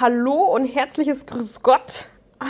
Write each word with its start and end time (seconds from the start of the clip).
Hallo 0.00 0.54
und 0.54 0.64
herzliches 0.64 1.26
Grüß 1.26 1.60
Gott 1.62 2.06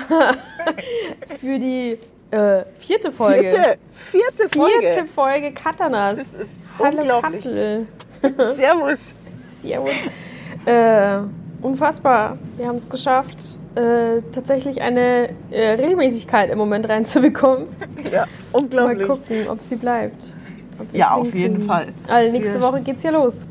für 1.41 1.59
die 1.59 1.99
äh, 2.31 2.63
vierte 2.79 3.11
Folge. 3.11 3.51
Vierte, 3.51 3.79
vierte 3.93 4.57
Folge. 4.57 4.79
Vierte 4.79 5.07
Folge 5.07 5.53
Katanas. 5.53 6.19
Das 6.19 6.33
ist 6.43 6.47
Hallo 6.79 6.99
unglaublich. 6.99 7.43
Kattel. 7.43 7.87
Servus. 8.55 8.99
Servus. 9.61 9.91
Äh, 10.65 11.19
unfassbar. 11.61 12.39
Wir 12.57 12.69
haben 12.69 12.77
es 12.77 12.89
geschafft, 12.89 13.59
äh, 13.75 14.23
tatsächlich 14.31 14.81
eine 14.81 15.31
äh, 15.51 15.71
Regelmäßigkeit 15.71 16.51
im 16.51 16.59
Moment 16.59 16.89
reinzubekommen. 16.89 17.67
Ja, 18.13 18.21
Mal 18.21 18.29
unglaublich. 18.53 19.09
gucken, 19.09 19.49
ob 19.49 19.61
sie 19.61 19.75
bleibt. 19.75 20.33
Ob 20.79 20.95
Ja, 20.95 21.15
auf 21.15 21.35
jeden 21.35 21.67
Fall. 21.67 21.89
Also 22.07 22.31
nächste 22.31 22.61
Woche 22.61 22.81
geht's 22.83 23.03
ja 23.03 23.11
los. 23.11 23.45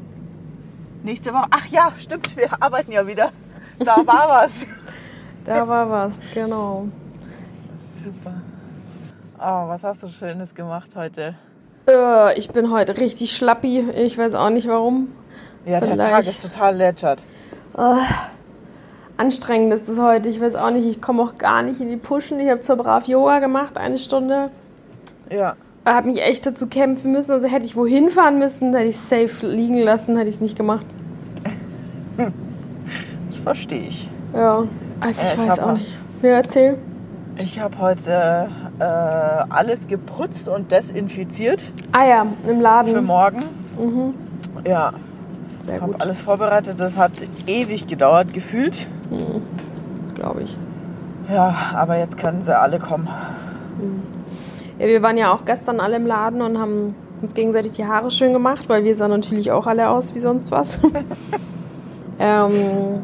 Nächste 1.04 1.34
Woche. 1.34 1.47
Ach 1.50 1.68
ja, 1.68 1.91
stimmt, 2.00 2.38
wir 2.38 2.50
arbeiten 2.63 2.93
ja 2.93 3.05
wieder. 3.05 3.34
Da 3.80 3.98
war 4.05 4.27
was. 4.30 4.52
Da 5.45 5.67
war 5.67 5.90
was, 5.90 6.13
genau. 6.34 6.90
Super. 8.04 8.34
Oh, 9.40 9.67
was 9.70 9.81
hast 9.84 10.04
du 10.04 10.09
Schönes 10.09 10.54
gemacht 10.54 10.91
heute? 10.95 11.34
Äh, 11.88 12.38
ich 12.38 12.49
bin 12.49 12.70
heute 12.71 12.98
richtig 12.98 13.31
schlappi. 13.35 13.90
Ich 13.95 14.16
weiß 14.18 14.35
auch 14.35 14.52
nicht 14.52 14.68
warum. 14.68 15.07
Ja, 15.66 15.80
der 15.80 15.91
Vielleicht. 15.91 16.09
Tag 16.09 16.27
ist 16.27 16.41
total 16.44 16.76
lätschert. 16.76 17.26
Anstrengend 19.18 19.73
ist 19.73 19.90
es 19.90 19.98
heute. 19.98 20.30
Ich 20.30 20.40
weiß 20.40 20.55
auch 20.55 20.71
nicht. 20.71 20.85
Ich 20.85 21.02
komme 21.02 21.23
auch 21.23 21.35
gar 21.38 21.63
nicht 21.63 21.80
in 21.82 21.90
die 21.90 21.98
Pushen. 21.98 22.40
Ich 22.40 22.49
habe 22.49 22.59
zwar 22.59 22.76
brav 22.76 23.07
Yoga 23.07 23.40
gemacht, 23.40 23.77
eine 23.77 23.98
Stunde. 23.98 24.52
Ja, 25.32 25.55
Habe 25.85 26.07
mich 26.09 26.21
echt 26.21 26.46
dazu 26.46 26.68
kämpfen 26.68 27.12
müssen. 27.12 27.32
Also 27.32 27.48
hätte 27.48 27.66
ich 27.66 27.76
wohin 27.76 28.09
fahren 28.09 28.38
müssen, 28.38 28.73
hätte 28.76 28.90
ich 28.90 28.96
es 28.96 29.09
safe 29.09 29.48
liegen 29.48 29.80
lassen, 29.80 30.16
hätte 30.16 30.30
ich 30.30 30.35
es 30.35 30.41
nicht 30.41 30.57
gemacht. 30.57 30.85
Das 33.39 33.57
verstehe 33.57 33.88
ich. 33.88 34.09
Ja, 34.34 34.63
also 34.99 35.21
ich 35.21 35.27
Äh, 35.27 35.34
ich 35.43 35.49
weiß 35.49 35.59
auch 35.59 35.73
nicht. 35.73 35.91
Wer 36.21 36.35
erzähl? 36.35 36.77
Ich 37.38 37.59
habe 37.59 37.77
heute 37.79 38.49
äh, 38.79 38.84
alles 38.84 39.87
geputzt 39.87 40.49
und 40.49 40.71
desinfiziert 40.71 41.71
Ah 41.93 42.05
ja, 42.05 42.21
im 42.48 42.57
für 42.57 42.62
Laden. 42.62 43.05
morgen. 43.05 43.43
Ja, 44.65 44.91
Sehr 45.62 45.79
habe 45.79 45.93
gut, 45.93 46.01
alles 46.01 46.21
vorbereitet. 46.21 46.79
Das 46.79 46.98
hat 46.98 47.13
ewig 47.48 47.87
gedauert, 47.87 48.34
gefühlt. 48.34 48.87
glaube 50.15 50.43
ich. 50.43 50.57
Ja, 51.34 51.55
aber 51.76 51.98
jetzt 51.98 52.18
können 52.18 52.41
sie 52.41 52.57
alle 52.57 52.77
kommen. 52.79 53.07
Ja, 54.79 54.87
wir 54.87 55.01
waren 55.01 55.18
ja 55.18 55.31
auch 55.31 55.46
gestern 55.46 55.79
alle 55.79 55.96
im 55.96 56.07
Laden 56.07 56.41
und 56.41 56.57
haben 56.59 56.96
uns 57.21 57.34
gegenseitig 57.34 57.71
die 57.74 57.85
Haare 57.85 58.12
schön 58.12 58.34
gemacht, 58.34 58.68
weil 58.68 58.84
wir 58.84 58.96
sahen 58.96 59.12
natürlich 59.12 59.51
auch 59.51 59.65
alle 59.68 59.90
aus 59.90 60.13
wie 60.13 60.20
sonst 60.20 60.51
was. 60.51 60.79
ähm, 62.20 63.01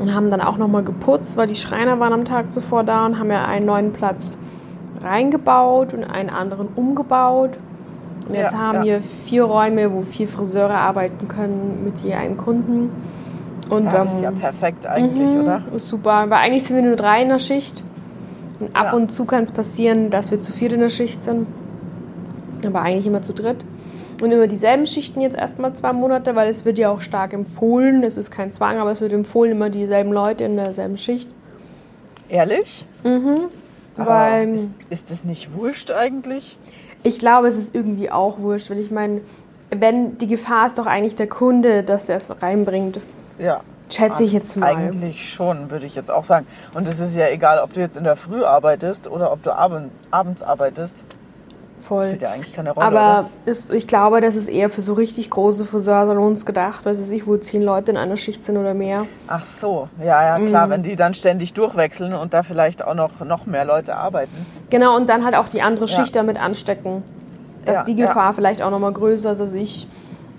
und 0.00 0.14
haben 0.14 0.30
dann 0.30 0.40
auch 0.40 0.56
nochmal 0.56 0.82
geputzt, 0.82 1.36
weil 1.36 1.46
die 1.46 1.54
Schreiner 1.54 2.00
waren 2.00 2.12
am 2.12 2.24
Tag 2.24 2.52
zuvor 2.52 2.82
da 2.84 3.06
und 3.06 3.18
haben 3.18 3.30
ja 3.30 3.44
einen 3.44 3.66
neuen 3.66 3.92
Platz 3.92 4.36
reingebaut 5.02 5.92
und 5.92 6.04
einen 6.04 6.30
anderen 6.30 6.68
umgebaut. 6.74 7.52
Und 8.28 8.34
jetzt 8.34 8.52
Ja, 8.52 8.58
haben 8.58 8.78
ja. 8.78 8.84
wir 8.84 9.00
vier 9.00 9.44
Räume, 9.44 9.92
wo 9.92 10.02
vier 10.02 10.28
Friseure 10.28 10.74
arbeiten 10.74 11.26
können 11.28 11.82
mit 11.84 11.98
je 11.98 12.14
einem 12.14 12.36
Kunden. 12.36 12.90
Und 13.68 13.84
Ja, 13.84 13.92
das 14.04 14.14
ist 14.14 14.20
ja 14.22 14.28
haben- 14.28 14.38
perfekt 14.38 14.86
eigentlich, 14.86 15.30
Mhm, 15.34 15.42
oder? 15.42 15.62
Ist 15.74 15.88
super. 15.88 16.24
Weil 16.28 16.38
eigentlich 16.38 16.64
sind 16.64 16.76
wir 16.76 16.82
nur 16.82 16.96
drei 16.96 17.22
in 17.22 17.28
der 17.28 17.38
Schicht. 17.38 17.82
Und 18.58 18.74
ab 18.76 18.86
Ja. 18.86 18.92
und 18.94 19.10
zu 19.10 19.24
kann 19.24 19.42
es 19.42 19.52
passieren, 19.52 20.10
dass 20.10 20.30
wir 20.30 20.38
zu 20.38 20.52
viert 20.52 20.72
in 20.72 20.80
der 20.80 20.88
Schicht 20.90 21.24
sind. 21.24 21.46
Aber 22.66 22.82
eigentlich 22.82 23.06
immer 23.06 23.22
zu 23.22 23.32
dritt. 23.32 23.64
Und 24.20 24.32
immer 24.32 24.46
dieselben 24.46 24.86
Schichten 24.86 25.20
jetzt 25.20 25.36
erstmal 25.36 25.74
zwei 25.74 25.92
Monate, 25.92 26.34
weil 26.34 26.48
es 26.48 26.64
wird 26.64 26.78
ja 26.78 26.90
auch 26.90 27.00
stark 27.00 27.32
empfohlen. 27.32 28.02
Das 28.02 28.16
ist 28.16 28.30
kein 28.30 28.52
Zwang, 28.52 28.78
aber 28.78 28.92
es 28.92 29.00
wird 29.00 29.12
empfohlen, 29.12 29.52
immer 29.52 29.70
dieselben 29.70 30.12
Leute 30.12 30.44
in 30.44 30.56
derselben 30.56 30.98
Schicht. 30.98 31.28
Ehrlich? 32.28 32.84
Aber 33.96 34.10
Weil 34.10 34.54
ist, 34.54 34.72
ist 34.90 35.10
das 35.10 35.24
nicht 35.24 35.54
wurscht 35.54 35.90
eigentlich? 35.90 36.58
ich 37.02 37.18
glaube, 37.18 37.48
es 37.48 37.56
ist 37.56 37.74
irgendwie 37.74 38.10
auch 38.10 38.38
wurscht, 38.40 38.70
weil 38.70 38.78
ich 38.78 38.90
meine, 38.90 39.22
wenn 39.70 40.18
die 40.18 40.26
Gefahr 40.26 40.66
ist 40.66 40.78
doch 40.78 40.86
eigentlich 40.86 41.14
der 41.14 41.28
Kunde, 41.28 41.82
dass 41.82 42.08
er 42.08 42.16
es 42.16 42.42
reinbringt. 42.42 43.00
Ja. 43.38 43.60
Schätze 43.88 44.22
ich 44.22 44.32
jetzt 44.32 44.56
mal. 44.56 44.76
Eigentlich 44.76 45.32
schon, 45.32 45.70
würde 45.70 45.84
ich 45.84 45.96
jetzt 45.96 46.12
auch 46.12 46.22
sagen. 46.22 46.46
Und 46.74 46.86
es 46.86 47.00
ist 47.00 47.16
ja 47.16 47.28
egal, 47.28 47.58
ob 47.58 47.72
du 47.72 47.80
jetzt 47.80 47.96
in 47.96 48.04
der 48.04 48.14
Früh 48.14 48.44
arbeitest 48.44 49.08
oder 49.08 49.32
ob 49.32 49.42
du 49.42 49.52
abend, 49.52 49.90
abends 50.12 50.42
arbeitest. 50.42 51.04
Voll. 51.80 52.06
Spielt 52.08 52.22
ja 52.22 52.30
eigentlich 52.30 52.52
keine 52.54 52.70
Rolle. 52.72 52.86
Aber 52.86 53.30
ist, 53.46 53.72
ich 53.72 53.86
glaube, 53.88 54.20
das 54.20 54.36
ist 54.36 54.48
eher 54.48 54.70
für 54.70 54.82
so 54.82 54.92
richtig 54.92 55.30
große 55.30 55.64
Friseursalons 55.64 56.44
gedacht, 56.46 56.84
weiß 56.86 57.10
ich, 57.10 57.26
wo 57.26 57.36
zehn 57.38 57.62
Leute 57.62 57.90
in 57.90 57.96
einer 57.96 58.16
Schicht 58.16 58.44
sind 58.44 58.56
oder 58.58 58.74
mehr. 58.74 59.06
Ach 59.26 59.44
so, 59.46 59.88
ja, 59.98 60.38
ja, 60.38 60.44
klar, 60.46 60.66
Mhm. 60.66 60.70
wenn 60.70 60.82
die 60.82 60.94
dann 60.96 61.14
ständig 61.14 61.54
durchwechseln 61.54 62.12
und 62.12 62.34
da 62.34 62.42
vielleicht 62.42 62.84
auch 62.84 62.94
noch, 62.94 63.20
noch 63.24 63.46
mehr 63.46 63.64
Leute 63.64 63.96
arbeiten. 63.96 64.30
Genau, 64.70 64.94
und 64.96 65.08
dann 65.08 65.24
halt 65.24 65.34
auch 65.34 65.48
die 65.48 65.62
andere 65.62 65.86
Ja. 65.86 65.96
Schicht 65.96 66.14
damit 66.14 66.38
anstecken. 66.38 67.02
Dass 67.64 67.76
Ja, 67.76 67.82
die 67.84 67.94
ja. 67.94 68.06
Gefahr 68.06 68.32
vielleicht 68.34 68.62
auch 68.62 68.70
nochmal 68.70 68.92
größer 68.92 69.32
ist 69.32 69.40
als 69.40 69.52
ich. 69.52 69.86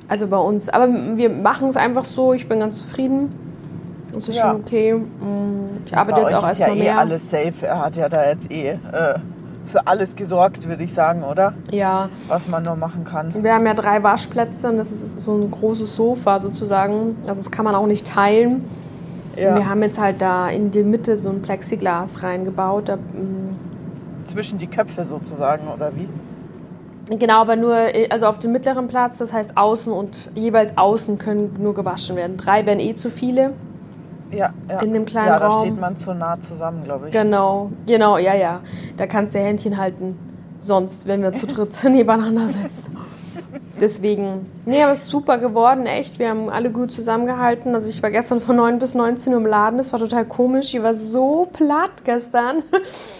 Also 0.08 0.28
bei 0.28 0.38
uns. 0.38 0.70
Aber 0.70 0.88
wir 1.16 1.30
machen 1.30 1.70
es 1.70 1.78
einfach 1.78 2.06
so, 2.06 2.34
ich 2.34 2.48
bin 2.48 2.60
ganz 2.60 2.78
zufrieden. 2.78 3.32
Das 4.14 4.28
ist 4.28 4.36
Ja. 4.38 4.52
schon 4.52 4.62
okay. 4.62 4.94
Mm, 4.96 5.82
Ich 5.86 5.96
arbeite 5.98 6.22
Bei 6.22 6.30
jetzt 6.30 6.34
auch 6.36 6.50
ist 6.52 6.60
ja 6.60 6.68
erstmal 6.68 6.78
eh 6.78 6.84
mehr. 6.92 6.98
alles 7.00 7.32
safe. 7.32 7.54
Er 7.66 7.80
hat 7.80 7.96
ja 7.96 8.10
da 8.10 8.26
jetzt 8.30 8.52
eh 8.52 8.70
äh, 8.72 8.78
für 9.72 9.88
alles 9.88 10.16
gesorgt, 10.16 10.68
würde 10.68 10.84
ich 10.84 10.94
sagen, 10.94 11.24
oder? 11.24 11.54
Ja, 11.72 12.10
Was 12.28 12.48
man 12.48 12.64
nur 12.64 12.76
machen 12.76 13.06
kann. 13.06 13.34
wir 13.44 13.54
haben 13.54 13.66
ja 13.66 13.74
drei 13.74 14.04
Waschplätze 14.04 14.70
und 14.70 14.78
das 14.78 14.92
ist 14.92 15.20
so 15.20 15.36
ein 15.36 15.50
großes 15.50 15.96
Sofa 15.96 16.40
sozusagen. 16.40 17.16
Also 17.28 17.42
das 17.42 17.50
kann 17.52 17.66
man 17.66 17.76
auch 17.76 17.88
nicht 17.88 18.06
teilen. 18.06 18.66
Ja. 19.38 19.56
wir 19.56 19.70
haben 19.70 19.82
jetzt 19.82 19.98
halt 19.98 20.22
da 20.22 20.50
in 20.50 20.72
die 20.72 20.84
Mitte 20.84 21.16
so 21.16 21.30
ein 21.30 21.42
Plexiglas 21.42 22.22
reingebaut. 22.22 22.90
Da, 22.90 22.98
mm, 22.98 23.56
Zwischen 24.26 24.58
die 24.58 24.68
Köpfe 24.68 25.04
sozusagen, 25.06 25.68
oder 25.74 25.92
wie? 25.96 26.08
Genau, 27.18 27.42
aber 27.42 27.56
nur, 27.56 27.76
äh, 27.76 28.08
also 28.10 28.28
auf 28.28 28.40
dem 28.40 28.52
mittleren 28.52 28.88
Platz, 28.88 29.18
das 29.18 29.32
heißt 29.34 29.58
außen 29.58 29.92
und 29.92 30.30
jeweils 30.36 30.78
außen 30.78 31.18
können 31.18 31.56
nur 31.60 31.74
gewaschen 31.74 32.16
werden. 32.18 32.38
Drei 32.38 32.66
wären 32.66 32.80
eh 32.80 32.94
zu 32.94 33.10
viele. 33.10 33.54
Ja, 34.32 34.54
ja. 34.70 34.80
In 34.82 34.94
dem 34.94 35.06
kleinen 35.06 35.28
Ja, 35.28 35.40
da 35.40 35.48
Raum. 35.48 35.60
steht 35.62 35.80
man 35.80 35.98
zu 35.98 36.14
nah 36.14 36.40
zusammen, 36.40 36.84
glaube 36.84 37.08
ich. 37.08 37.14
Genau, 37.14 37.70
genau, 37.86 38.18
ja, 38.18 38.34
ja. 38.34 38.62
Da 38.98 39.06
kannst 39.08 39.36
du 39.36 39.40
Händchen 39.40 39.78
halten. 39.78 40.18
Sonst, 40.62 41.08
wenn 41.08 41.22
wir 41.24 41.34
zu 41.34 41.48
dritt 41.48 41.84
nebeneinander 41.90 42.48
sitzen. 42.48 42.98
Deswegen, 43.80 44.46
nee, 44.66 44.84
aber 44.84 44.92
es 44.92 45.00
ist 45.04 45.10
super 45.10 45.40
geworden, 45.40 45.88
echt. 45.88 46.20
Wir 46.20 46.30
haben 46.30 46.50
alle 46.50 46.70
gut 46.70 46.92
zusammengehalten. 46.92 47.74
Also 47.74 47.88
ich 47.90 48.04
war 48.04 48.12
gestern 48.12 48.40
von 48.40 48.56
9 48.58 48.78
bis 48.78 48.94
19 48.94 49.34
Uhr 49.34 49.40
im 49.40 49.46
Laden. 49.48 49.78
Das 49.78 49.92
war 49.92 50.00
total 50.00 50.26
komisch. 50.26 50.74
Ich 50.76 50.84
war 50.84 50.94
so 50.94 51.48
platt 51.52 51.92
gestern. 52.04 52.64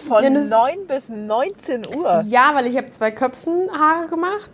Von 0.06 0.22
Ja, 0.22 0.30
das- 0.30 0.48
9 0.50 0.86
bis 0.86 1.08
19 1.08 1.86
Uhr. 1.96 2.22
Ja, 2.28 2.52
weil 2.54 2.66
ich 2.68 2.76
habe 2.76 2.88
zwei 2.90 3.10
Köpfen 3.10 3.68
Haare 3.72 4.06
gemacht. 4.08 4.50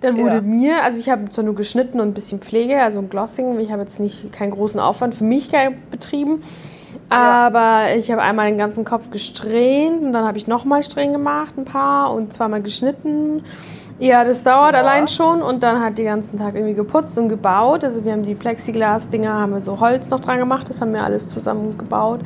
Dann 0.00 0.16
wurde 0.16 0.36
Ja. 0.36 0.40
mir, 0.40 0.82
also 0.84 1.00
ich 1.00 1.08
habe 1.10 1.28
zwar 1.28 1.44
nur 1.44 1.54
geschnitten 1.56 1.98
und 2.00 2.08
ein 2.08 2.14
bisschen 2.14 2.40
Pflege, 2.40 2.80
also 2.80 2.98
ein 3.00 3.08
Glossing. 3.10 3.58
Ich 3.58 3.72
habe 3.72 3.82
jetzt 3.82 3.98
nicht 3.98 4.32
keinen 4.32 4.52
großen 4.52 4.78
Aufwand 4.78 5.14
für 5.14 5.24
mich 5.24 5.50
betrieben. 5.90 6.42
Aber 7.10 7.94
ich 7.96 8.10
habe 8.10 8.22
einmal 8.22 8.48
den 8.48 8.58
ganzen 8.58 8.84
Kopf 8.84 9.10
gesträhnt 9.10 10.02
und 10.02 10.12
dann 10.12 10.24
habe 10.26 10.38
ich 10.38 10.46
nochmal 10.46 10.82
Strähnen 10.82 11.12
gemacht, 11.12 11.54
ein 11.56 11.64
paar 11.64 12.12
und 12.12 12.32
zweimal 12.32 12.60
geschnitten. 12.62 13.42
Ja, 13.98 14.24
das 14.24 14.44
dauert 14.44 14.74
Ja. 14.74 14.80
allein 14.80 15.08
schon 15.08 15.42
und 15.42 15.62
dann 15.62 15.82
hat 15.82 15.98
die 15.98 16.04
ganzen 16.04 16.38
Tag 16.38 16.54
irgendwie 16.54 16.74
geputzt 16.74 17.18
und 17.18 17.28
gebaut. 17.28 17.82
Also 17.82 18.04
wir 18.04 18.12
haben 18.12 18.22
die 18.22 18.34
Plexiglas-Dinger, 18.34 19.32
haben 19.32 19.52
wir 19.54 19.60
so 19.60 19.80
Holz 19.80 20.08
noch 20.10 20.20
dran 20.20 20.38
gemacht, 20.38 20.68
das 20.68 20.80
haben 20.80 20.92
wir 20.92 21.02
alles 21.02 21.28
zusammen 21.28 21.76
gebaut. 21.78 22.20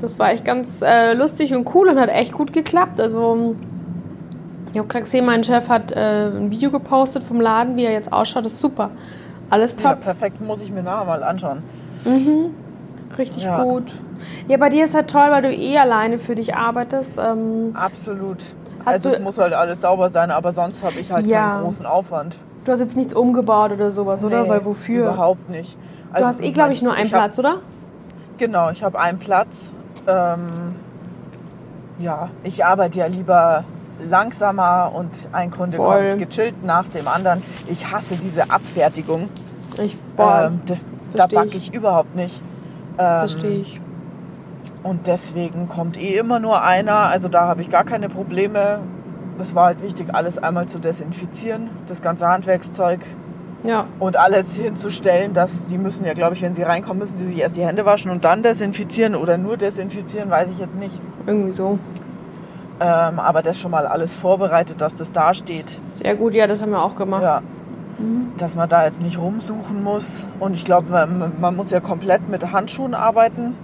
Das 0.00 0.18
war 0.20 0.30
echt 0.30 0.44
ganz 0.44 0.80
äh, 0.82 1.14
lustig 1.14 1.54
und 1.54 1.74
cool 1.74 1.88
und 1.88 1.98
hat 1.98 2.08
echt 2.10 2.32
gut 2.32 2.52
geklappt. 2.52 3.00
Also 3.00 3.56
ich 4.72 4.78
habe 4.78 4.88
gerade 4.88 5.04
gesehen, 5.04 5.24
mein 5.26 5.42
Chef 5.44 5.68
hat 5.68 5.92
äh, 5.92 6.26
ein 6.28 6.50
Video 6.50 6.70
gepostet 6.70 7.22
vom 7.22 7.40
Laden, 7.40 7.76
wie 7.76 7.84
er 7.84 7.92
jetzt 7.92 8.12
ausschaut. 8.12 8.44
Das 8.44 8.52
ist 8.54 8.60
super. 8.60 8.90
Alles 9.50 9.80
Ja, 9.82 9.90
top. 9.94 10.00
perfekt, 10.02 10.40
muss 10.40 10.60
ich 10.60 10.70
mir 10.70 10.82
nachher 10.82 11.04
mal 11.06 11.22
anschauen. 11.22 11.62
Richtig 13.16 13.44
Ja. 13.44 13.62
gut. 13.62 13.92
Ja, 14.46 14.56
bei 14.58 14.68
dir 14.68 14.84
ist 14.84 14.94
halt 14.94 15.08
toll, 15.10 15.28
weil 15.30 15.42
du 15.42 15.52
eh 15.52 15.78
alleine 15.78 16.18
für 16.18 16.34
dich 16.34 16.54
arbeitest. 16.54 17.18
Ähm, 17.18 17.70
Absolut. 17.74 18.38
Also 18.84 19.08
du- 19.08 19.14
es 19.16 19.20
muss 19.22 19.38
halt 19.38 19.54
alles 19.54 19.80
sauber 19.80 20.10
sein, 20.10 20.30
aber 20.30 20.52
sonst 20.52 20.84
habe 20.84 20.98
ich 21.00 21.10
halt 21.10 21.26
Ja. 21.26 21.52
keinen 21.52 21.62
großen 21.64 21.86
Aufwand. 21.86 22.38
du 22.64 22.72
hast 22.72 22.80
jetzt 22.80 22.96
nichts 22.98 23.14
umgebaut 23.14 23.72
oder 23.72 23.90
sowas, 23.90 24.22
oder? 24.22 24.42
Nee, 24.42 24.48
Weil 24.50 24.64
wofür? 24.66 25.04
Überhaupt 25.06 25.48
nicht. 25.48 25.74
Du 26.10 26.14
Also, 26.16 26.28
hast 26.28 26.42
eh, 26.42 26.50
glaube 26.50 26.74
ich, 26.74 26.82
nur 26.82 26.92
einen 26.92 27.10
hab- 27.10 27.18
Platz, 27.18 27.38
oder? 27.38 27.60
Genau, 28.36 28.68
ich 28.70 28.82
habe 28.84 29.00
einen 29.00 29.18
Platz. 29.18 29.72
Ähm, 30.06 30.74
ja, 31.98 32.28
ich 32.44 32.62
arbeite 32.64 32.98
ja 32.98 33.06
lieber 33.06 33.64
langsamer 34.08 34.92
und 34.94 35.10
ein 35.32 35.50
Kunde 35.50 35.76
Voll. 35.76 36.10
kommt 36.10 36.28
gechillt 36.30 36.64
nach 36.64 36.86
dem 36.88 37.08
anderen. 37.08 37.42
Ich 37.68 37.90
hasse 37.92 38.16
diese 38.16 38.50
Abfertigung. 38.50 39.28
Ich, 39.82 39.98
boah, 40.16 40.46
Ähm, 40.46 40.60
das, 40.66 40.86
da 41.14 41.26
backe 41.26 41.48
ich. 41.56 41.68
ich 41.68 41.74
überhaupt 41.74 42.14
nicht. 42.16 42.40
Ähm, 42.98 43.06
verstehe 43.18 43.58
ich. 43.60 43.80
Und 44.82 45.06
deswegen 45.06 45.68
kommt 45.68 46.00
eh 46.00 46.16
immer 46.16 46.38
nur 46.40 46.62
einer. 46.62 46.94
Also 46.94 47.28
da 47.28 47.46
habe 47.46 47.60
ich 47.60 47.70
gar 47.70 47.84
keine 47.84 48.08
Probleme. 48.08 48.80
Es 49.40 49.54
war 49.54 49.66
halt 49.66 49.82
wichtig, 49.82 50.14
alles 50.14 50.38
einmal 50.38 50.66
zu 50.66 50.78
desinfizieren, 50.78 51.70
das 51.86 52.02
ganze 52.02 52.26
Handwerkszeug. 52.26 53.00
Ja. 53.64 53.86
und 53.98 54.16
alles 54.16 54.54
hinzustellen, 54.54 55.32
dass 55.34 55.66
die 55.66 55.78
müssen 55.78 56.04
ja, 56.04 56.12
glaube 56.14 56.36
ich, 56.36 56.42
wenn 56.42 56.54
sie 56.54 56.62
reinkommen, 56.62 57.00
müssen 57.00 57.18
sie 57.18 57.26
sich 57.26 57.40
erst 57.40 57.56
die 57.56 57.62
Hände 57.66 57.84
waschen 57.84 58.08
und 58.12 58.24
dann 58.24 58.44
desinfizieren 58.44 59.16
oder 59.16 59.36
nur 59.36 59.56
desinfizieren, 59.56 60.30
weiß 60.30 60.50
ich 60.52 60.58
jetzt 60.60 60.78
nicht. 60.78 61.00
Irgendwie 61.26 61.50
so. 61.50 61.76
Ähm, 62.80 63.18
aber 63.18 63.42
das 63.42 63.58
schon 63.58 63.70
mal 63.72 63.86
alles 63.86 64.14
vorbereitet, 64.14 64.80
dass 64.80 64.94
das 64.94 65.10
da 65.10 65.34
steht. 65.34 65.80
Sehr 65.92 66.14
gut, 66.14 66.34
ja, 66.34 66.46
das 66.46 66.62
haben 66.62 66.70
wir 66.72 66.82
auch 66.82 66.94
gemacht. 66.96 67.22
Ja. 67.22 67.42
Dass 68.36 68.54
man 68.54 68.68
da 68.68 68.84
jetzt 68.84 69.02
nicht 69.02 69.18
rumsuchen 69.18 69.82
muss. 69.82 70.26
Und 70.38 70.54
ich 70.54 70.64
glaube, 70.64 70.88
man, 70.90 71.32
man 71.40 71.56
muss 71.56 71.70
ja 71.70 71.80
komplett 71.80 72.28
mit 72.28 72.52
Handschuhen 72.52 72.94
arbeiten, 72.94 73.56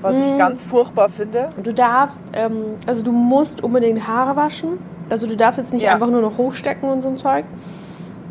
was 0.00 0.16
ich 0.16 0.32
Mhm. 0.32 0.38
ganz 0.38 0.62
furchtbar 0.62 1.10
finde. 1.10 1.50
Du 1.62 1.74
darfst, 1.74 2.30
ähm, 2.32 2.64
also 2.86 3.02
du 3.02 3.12
musst 3.12 3.62
unbedingt 3.62 4.08
Haare 4.08 4.34
waschen. 4.36 4.78
Also 5.10 5.26
du 5.26 5.36
darfst 5.36 5.58
jetzt 5.58 5.74
nicht 5.74 5.82
Ja. 5.82 5.92
einfach 5.92 6.08
nur 6.08 6.22
noch 6.22 6.38
hochstecken 6.38 6.88
und 6.88 7.02
so 7.02 7.08
ein 7.10 7.18
Zeug. 7.18 7.44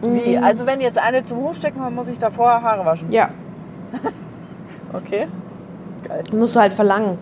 Wie? 0.02 0.38
Mhm. 0.38 0.44
Also 0.44 0.66
wenn 0.66 0.82
jetzt 0.82 0.98
eine 0.98 1.24
zum 1.24 1.38
Hochstecken 1.40 1.80
kommt, 1.82 1.96
muss 1.96 2.08
ich 2.08 2.18
davor 2.18 2.50
Haare 2.64 2.84
waschen. 2.86 3.12
Ja, 3.12 3.30
Okay. 4.94 5.28
Geil. 6.08 6.24
musst 6.34 6.56
du 6.56 6.60
halt 6.60 6.74
verlangen. 6.74 7.18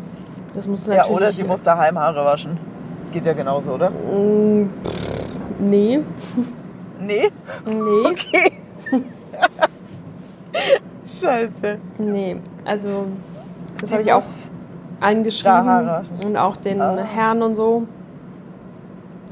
Das 0.53 0.67
musst 0.67 0.87
du 0.87 0.91
Ja, 0.91 0.97
natürlich. 0.99 1.17
oder 1.17 1.31
sie 1.31 1.43
muss 1.43 1.61
daheim 1.63 1.97
Haare 1.99 2.23
waschen. 2.23 2.57
Das 3.05 3.11
geht 3.13 3.25
ja 3.27 3.33
genauso, 3.33 3.73
oder? 3.73 3.91
Mm, 3.91 4.69
Nee, 5.59 5.99
Nee? 6.99 7.29
nee, 7.65 8.05
Okay. 8.07 8.51
Scheiße. 11.05 11.77
nee. 11.97 12.37
Also 12.65 13.05
das 13.79 13.91
habe 13.91 14.01
ich 14.01 14.11
auch 14.11 14.17
muss- 14.17 14.49
allen 14.99 15.17
Da 15.17 15.23
geschrieben 15.23 15.53
Haare 15.53 15.85
waschen. 15.85 16.25
und 16.25 16.37
auch 16.37 16.57
den 16.57 16.81
Ah. 16.81 16.97
Herren 17.03 17.41
und 17.43 17.55
so. 17.55 17.83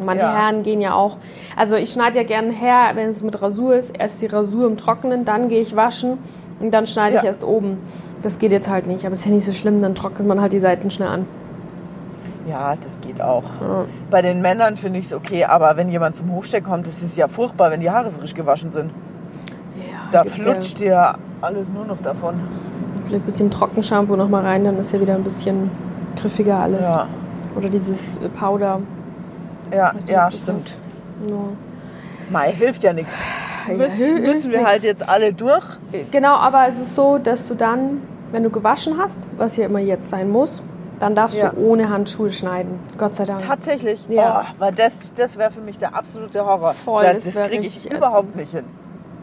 Manche 0.03 0.25
Ja. 0.25 0.33
Herren 0.33 0.63
gehen 0.63 0.81
ja 0.81 0.93
auch. 0.93 1.17
Also 1.55 1.75
ich 1.75 1.91
schneide 1.91 2.17
ja 2.19 2.23
gerne 2.23 2.51
her, 2.51 2.91
wenn 2.95 3.09
es 3.09 3.21
mit 3.23 3.41
Rasur 3.41 3.75
ist, 3.75 3.91
erst 3.97 4.21
die 4.21 4.27
Rasur 4.27 4.65
im 4.67 4.77
Trockenen, 4.77 5.23
dann 5.25 5.47
gehe 5.49 5.61
ich 5.61 5.75
waschen 5.75 6.17
und 6.59 6.71
dann 6.73 6.85
schneide 6.85 7.17
ich 7.17 7.23
Ja. 7.23 7.27
erst 7.27 7.43
oben. 7.43 7.77
Das 8.21 8.39
geht 8.39 8.51
jetzt 8.51 8.69
halt 8.69 8.87
nicht, 8.87 9.03
aber 9.05 9.13
ist 9.13 9.25
ja 9.25 9.31
nicht 9.31 9.45
so 9.45 9.51
schlimm, 9.51 9.81
dann 9.81 9.95
trocknet 9.95 10.27
man 10.27 10.41
halt 10.41 10.53
die 10.53 10.59
Seiten 10.59 10.89
schnell 10.91 11.09
an. 11.09 11.25
Ja, 12.45 12.75
das 12.81 12.99
geht 13.01 13.21
auch. 13.21 13.43
Ja. 13.61 13.85
Bei 14.09 14.21
den 14.21 14.41
Männern 14.41 14.75
finde 14.75 14.99
ich 14.99 15.05
es 15.05 15.13
okay, 15.13 15.45
aber 15.45 15.77
wenn 15.77 15.89
jemand 15.89 16.15
zum 16.15 16.31
Hochstecken 16.31 16.69
kommt, 16.69 16.87
das 16.87 17.01
ist 17.01 17.15
ja 17.17 17.27
furchtbar, 17.27 17.71
wenn 17.71 17.79
die 17.79 17.89
Haare 17.89 18.11
frisch 18.11 18.33
gewaschen 18.33 18.71
sind. 18.71 18.91
Ja, 19.77 20.09
Da 20.11 20.23
flutscht 20.25 20.79
dir 20.79 21.15
alles 21.41 21.67
nur 21.73 21.85
noch 21.85 22.01
davon. 22.01 22.35
Ja, 22.35 23.01
vielleicht 23.05 23.23
ein 23.23 23.25
bisschen 23.25 23.51
Trockenshampoo 23.51 24.15
noch 24.15 24.29
mal 24.29 24.41
rein, 24.43 24.63
dann 24.65 24.77
ist 24.77 24.91
ja 24.91 24.99
wieder 24.99 25.15
ein 25.15 25.23
bisschen 25.23 25.71
griffiger 26.19 26.57
alles. 26.59 26.81
Ja, 26.85 27.07
Oder 27.55 27.69
dieses 27.69 28.17
äh, 28.17 28.27
Powder. 28.29 28.81
ja, 29.73 29.93
ja 30.07 30.29
stimmt. 30.31 30.73
Ja. 31.29 31.35
Mai 32.29 32.51
hilft 32.51 32.83
ja 32.83 32.93
nichts. 32.93 33.13
Ja, 33.67 33.75
Müssen, 33.75 34.21
müssen 34.21 34.51
wir 34.51 34.59
nix. 34.59 34.69
halt 34.69 34.83
jetzt 34.83 35.07
alle 35.07 35.31
durch. 35.33 35.63
Genau, 36.11 36.35
aber 36.35 36.67
es 36.67 36.79
ist 36.79 36.95
so, 36.95 37.17
dass 37.17 37.47
du 37.47 37.55
dann, 37.55 38.01
wenn 38.31 38.43
du 38.43 38.49
gewaschen 38.49 38.97
hast, 38.97 39.27
was 39.37 39.55
ja 39.55 39.65
immer 39.65 39.79
jetzt 39.79 40.09
sein 40.09 40.29
muss, 40.29 40.61
dann 41.03 41.15
darfst 41.15 41.35
Ja. 41.37 41.49
du 41.49 41.57
ohne 41.57 41.89
Handschuhe 41.89 42.31
schneiden. 42.31 42.79
Gott 42.97 43.13
sei 43.15 43.25
Dank. 43.25 43.45
Tatsächlich. 43.45 44.07
Ja. 44.07 44.45
Oh, 44.47 44.53
weil 44.59 44.71
das, 44.71 45.11
das 45.17 45.37
wäre 45.37 45.51
für 45.51 45.59
mich 45.59 45.77
der 45.77 45.93
absolute 45.95 46.45
Horror. 46.45 46.71
Voll, 46.73 47.03
da, 47.03 47.13
das 47.13 47.25
das 47.25 47.49
kriege 47.49 47.65
ich 47.67 47.91
überhaupt 47.93 48.29
ätzend. 48.29 48.35
nicht 48.37 48.51
hin. 48.51 48.63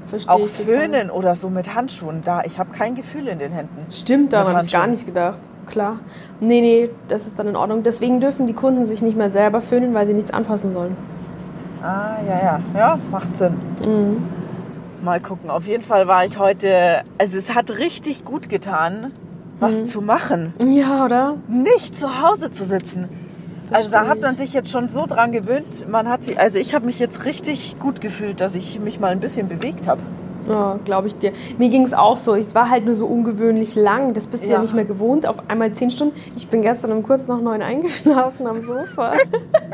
Verstehe 0.04 0.34
Auch. 0.34 0.46
Föhnen 0.46 1.10
oder 1.10 1.36
so 1.36 1.48
mit 1.48 1.74
Handschuhen, 1.74 2.20
da 2.22 2.42
ich 2.44 2.58
habe 2.58 2.70
kein 2.70 2.96
Gefühl 2.96 3.28
in 3.28 3.38
den 3.38 3.52
Händen. 3.52 3.86
Stimmt, 3.90 4.34
daran 4.34 4.56
habe 4.56 4.66
ich 4.66 4.72
gar 4.72 4.86
nicht 4.88 5.06
gedacht. 5.06 5.40
Klar. 5.66 6.00
Nee, 6.40 6.60
nee, 6.60 6.90
das 7.08 7.26
ist 7.26 7.38
dann 7.38 7.46
in 7.46 7.56
Ordnung. 7.56 7.82
Deswegen 7.82 8.20
dürfen 8.20 8.46
die 8.46 8.52
Kunden 8.52 8.84
sich 8.84 9.00
nicht 9.00 9.16
mehr 9.16 9.30
selber 9.30 9.62
föhnen, 9.62 9.94
weil 9.94 10.06
sie 10.06 10.12
nichts 10.14 10.32
anfassen 10.32 10.72
sollen. 10.72 10.94
Ah, 11.82 12.16
ja, 12.28 12.40
ja. 12.42 12.60
Ja, 12.76 12.98
macht 13.10 13.36
Sinn. 13.38 13.54
Mhm. 13.86 14.22
Mal 15.02 15.18
gucken. 15.20 15.48
Auf 15.48 15.66
jeden 15.66 15.82
Fall 15.82 16.06
war 16.08 16.26
ich 16.26 16.38
heute, 16.38 17.02
also 17.16 17.38
es 17.38 17.54
hat 17.54 17.70
richtig 17.70 18.22
gut 18.26 18.50
getan, 18.50 19.12
was 19.60 19.76
Mhm. 19.82 19.86
zu 19.86 20.00
machen. 20.02 20.54
Ja, 20.66 21.04
oder? 21.04 21.36
Nicht 21.48 21.96
zu 21.96 22.20
Hause 22.22 22.50
zu 22.50 22.64
sitzen. 22.64 23.08
Also 23.70 23.88
da 23.88 24.08
hat 24.08 24.20
man 24.20 24.32
ich. 24.34 24.40
sich 24.40 24.52
jetzt 24.52 24.70
schon 24.70 24.88
so 24.88 25.06
dran 25.06 25.30
gewöhnt. 25.30 25.88
Man 25.88 26.08
hat 26.08 26.24
sich, 26.24 26.40
also 26.40 26.58
ich 26.58 26.74
habe 26.74 26.86
mich 26.86 26.98
jetzt 26.98 27.24
richtig 27.24 27.78
gut 27.78 28.00
gefühlt, 28.00 28.40
dass 28.40 28.56
ich 28.56 28.80
mich 28.80 28.98
mal 28.98 29.08
ein 29.12 29.20
bisschen 29.20 29.48
bewegt 29.48 29.86
habe. 29.86 30.00
Ja, 30.48 30.78
glaube 30.84 31.06
ich 31.06 31.16
dir. 31.18 31.32
Mir 31.58 31.68
ging 31.68 31.84
es 31.84 31.92
auch 31.94 32.16
so. 32.16 32.34
Ich 32.34 32.52
war 32.54 32.68
halt 32.70 32.84
nur 32.86 32.96
so 32.96 33.06
ungewöhnlich 33.06 33.76
lang. 33.76 34.14
Das 34.14 34.26
bist 34.26 34.44
du 34.44 34.48
ja. 34.48 34.54
Ja. 34.54 34.62
nicht 34.62 34.74
mehr 34.74 34.86
gewohnt. 34.86 35.26
Auf 35.26 35.36
einmal 35.48 35.70
zehn 35.72 35.90
Stunden. 35.90 36.14
Ich 36.34 36.48
bin 36.48 36.62
gestern 36.62 36.90
um 36.92 37.02
kurz 37.04 37.28
nach 37.28 37.40
neun 37.40 37.62
eingeschlafen 37.62 38.46
am 38.48 38.60
Sofa. 38.62 39.12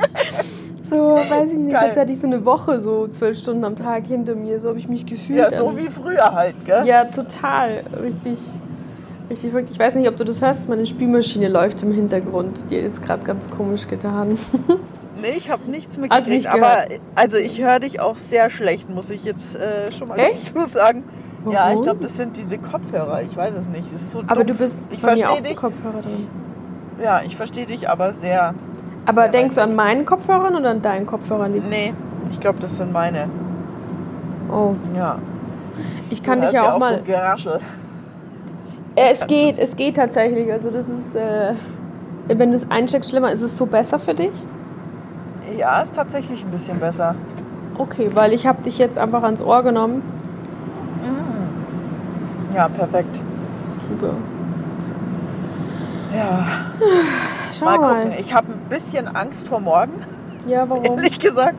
so, 0.91 0.97
weiß 1.15 1.53
ich 1.53 1.59
nicht. 1.59 1.73
Geil. 1.73 1.89
Als 1.89 1.97
hätte 1.97 2.13
ich 2.13 2.21
so 2.21 2.27
eine 2.27 2.45
Woche, 2.45 2.81
so 2.81 3.07
zwölf 3.09 3.39
Stunden 3.39 3.65
am 3.65 3.77
Tag 3.77 4.07
hinter 4.07 4.35
mir. 4.35 4.61
So 4.61 4.69
habe 4.71 4.79
ich 4.79 4.89
mich 4.89 5.07
gefühlt. 5.07 5.39
Ja, 5.39 5.51
so 5.51 5.67
dann. 5.67 5.77
wie 5.79 5.89
früher 5.89 6.33
halt, 6.35 6.57
gell? 6.67 6.85
Ja, 6.85 7.05
total. 7.05 7.85
Richtig, 8.03 8.39
richtig 9.31 9.51
verrückt. 9.51 9.69
Ich 9.71 9.79
weiß 9.79 9.95
nicht, 9.97 10.09
ob 10.09 10.17
du 10.17 10.25
das 10.25 10.41
hörst. 10.43 10.69
Meine 10.69 10.87
Spülmaschine 10.87 11.49
läuft 11.49 11.83
im 11.83 11.93
Hintergrund. 11.93 12.71
Die 12.71 12.77
hat 12.77 12.83
jetzt 12.85 13.03
gerade 13.03 13.25
ganz 13.25 13.51
komisch 13.51 13.87
getan. 13.89 14.39
Nee, 15.19 15.33
ich 15.39 15.51
habe 15.51 15.63
nichts 15.71 15.97
mitgekriegt. 15.97 16.29
nicht 16.29 16.47
aber 16.47 16.85
also 17.15 17.39
ich 17.39 17.59
höre 17.65 17.81
dich 17.81 18.01
auch 18.01 18.17
sehr 18.29 18.51
schlecht, 18.51 18.91
muss 18.91 19.09
ich 19.09 19.25
jetzt 19.25 19.57
äh, 19.57 19.91
schon 19.91 20.09
mal 20.09 20.19
Echt? 20.19 20.55
dazu 20.55 20.69
sagen. 20.69 21.05
Ja, 21.47 21.51
ich 21.51 21.57
Warum? 21.71 21.83
glaube, 21.85 22.01
das 22.03 22.19
sind 22.19 22.37
diese 22.37 22.59
Kopfhörer. 22.59 23.23
Ich 23.23 23.35
weiß 23.35 23.55
es 23.55 23.67
nicht. 23.67 23.91
Das 23.95 24.03
ist 24.03 24.11
so 24.11 24.19
Aber 24.27 24.45
dumpf. 24.45 24.49
du 24.49 24.55
bist 24.65 24.79
ich 24.91 25.01
bei 25.01 25.15
mir 25.15 25.31
auch 25.31 25.41
dich. 25.41 25.57
Kopfhörer 25.57 26.03
drin. 26.03 26.27
Ja, 27.03 27.23
ich 27.25 27.35
verstehe 27.35 27.65
dich, 27.65 27.89
aber 27.89 28.13
sehr. 28.13 28.53
Aber 29.07 29.23
Sehr 29.23 29.31
denkst 29.31 29.55
du 29.55 29.63
an 29.63 29.75
meinen 29.75 30.05
Kopfhörern 30.05 30.55
oder 30.55 30.69
an 30.69 30.83
deinen 30.83 31.07
Kopfhörern? 31.07 31.55
lieb? 31.55 31.65
Nee, 31.67 31.95
ich 32.31 32.39
glaube, 32.39 32.59
das 32.61 32.77
sind 32.77 32.93
meine. 32.93 33.31
Oh, 34.53 34.75
Ja. 34.95 35.19
ich 36.11 36.23
kann 36.23 36.41
Du 36.41 36.45
dich 36.45 36.55
ja 36.55 36.69
auch 36.69 36.75
So 36.75 36.79
mal. 36.81 37.03
Äh, 37.07 37.11
es 38.97 39.27
geht, 39.27 39.59
es 39.59 39.77
geht 39.77 39.97
tatsächlich. 39.97 40.51
Also 40.53 40.71
das 40.71 40.89
ist, 40.89 41.15
äh, 41.15 41.55
wenn 42.29 42.51
du 42.51 42.57
es 42.57 42.71
einsteckst, 42.71 43.11
schlimmer. 43.11 43.31
Ist 43.33 43.43
es 43.43 43.57
so 43.57 43.67
besser 43.67 43.99
für 43.99 44.15
dich? 44.15 44.33
Ja, 45.57 45.83
ist 45.83 45.95
tatsächlich 45.95 46.43
ein 46.45 46.51
bisschen 46.51 46.81
besser. 46.81 47.15
Okay, 47.79 48.11
weil 48.15 48.33
ich 48.33 48.47
habe 48.47 48.63
dich 48.63 48.79
jetzt 48.79 48.99
einfach 48.99 49.23
ans 49.23 49.43
Ohr 49.43 49.63
genommen. 49.63 50.03
Ja, 52.55 52.69
perfekt. 52.69 53.21
Super. 53.87 54.15
Ja, 56.15 56.47
Schau 57.53 57.65
mal 57.67 57.79
mal. 57.79 58.03
gucken. 58.05 58.15
Ich 58.19 58.33
habe 58.33 58.53
ein 58.53 58.59
bisschen 58.71 59.15
Angst 59.15 59.47
vor 59.47 59.61
morgen, 59.61 59.93
Ja, 60.47 60.69
warum? 60.69 60.85
ehrlich 60.97 61.19
gesagt. 61.19 61.57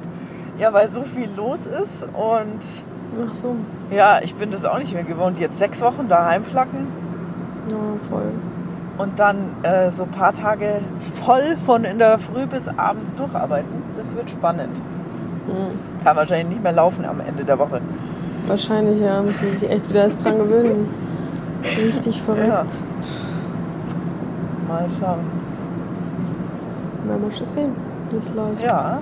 Ja, 0.57 0.73
weil 0.73 0.89
so 0.89 1.03
viel 1.03 1.29
los 1.35 1.59
ist 1.67 2.03
und 2.03 2.59
Ach 3.29 3.33
so. 3.33 3.55
ja, 3.91 4.19
ich 4.23 4.33
bin 4.35 4.49
das 4.49 4.65
auch 4.65 4.79
nicht 4.79 4.93
mehr 4.93 5.03
gewohnt. 5.03 5.37
Jetzt 5.37 5.59
sechs 5.59 5.81
Wochen 5.81 6.07
daheim 6.07 6.43
flacken 6.43 6.87
Ja, 7.69 7.77
voll. 8.09 8.31
und 8.97 9.19
dann 9.19 9.37
äh, 9.63 9.91
so 9.91 10.03
ein 10.03 10.11
paar 10.11 10.33
Tage 10.33 10.81
voll 11.23 11.57
von 11.65 11.83
in 11.83 11.99
der 11.99 12.17
Früh 12.19 12.45
bis 12.45 12.67
abends 12.67 13.15
durcharbeiten. 13.15 13.83
Das 13.95 14.15
wird 14.15 14.29
spannend. 14.29 14.81
Hm. 15.47 16.03
Kann 16.03 16.15
wahrscheinlich 16.15 16.49
nicht 16.49 16.63
mehr 16.63 16.71
laufen 16.73 17.05
am 17.05 17.19
Ende 17.19 17.43
der 17.43 17.57
Woche. 17.59 17.81
Wahrscheinlich, 18.47 19.01
ja. 19.01 19.21
Muss 19.21 19.41
man 19.41 19.57
sich 19.57 19.69
echt 19.69 19.89
wieder 19.89 20.03
erst 20.03 20.23
dran 20.23 20.37
gewöhnen. 20.37 20.89
Richtig 21.63 22.21
verrückt. 22.21 22.47
Ja. 22.47 22.65
Mal 24.67 24.85
schauen. 24.99 25.19
Man 27.07 27.21
muss 27.21 27.37
schon 27.37 27.45
sehen, 27.45 27.75
wie 28.09 28.17
es 28.17 28.29
läuft. 28.33 28.63
Ja, 28.63 28.99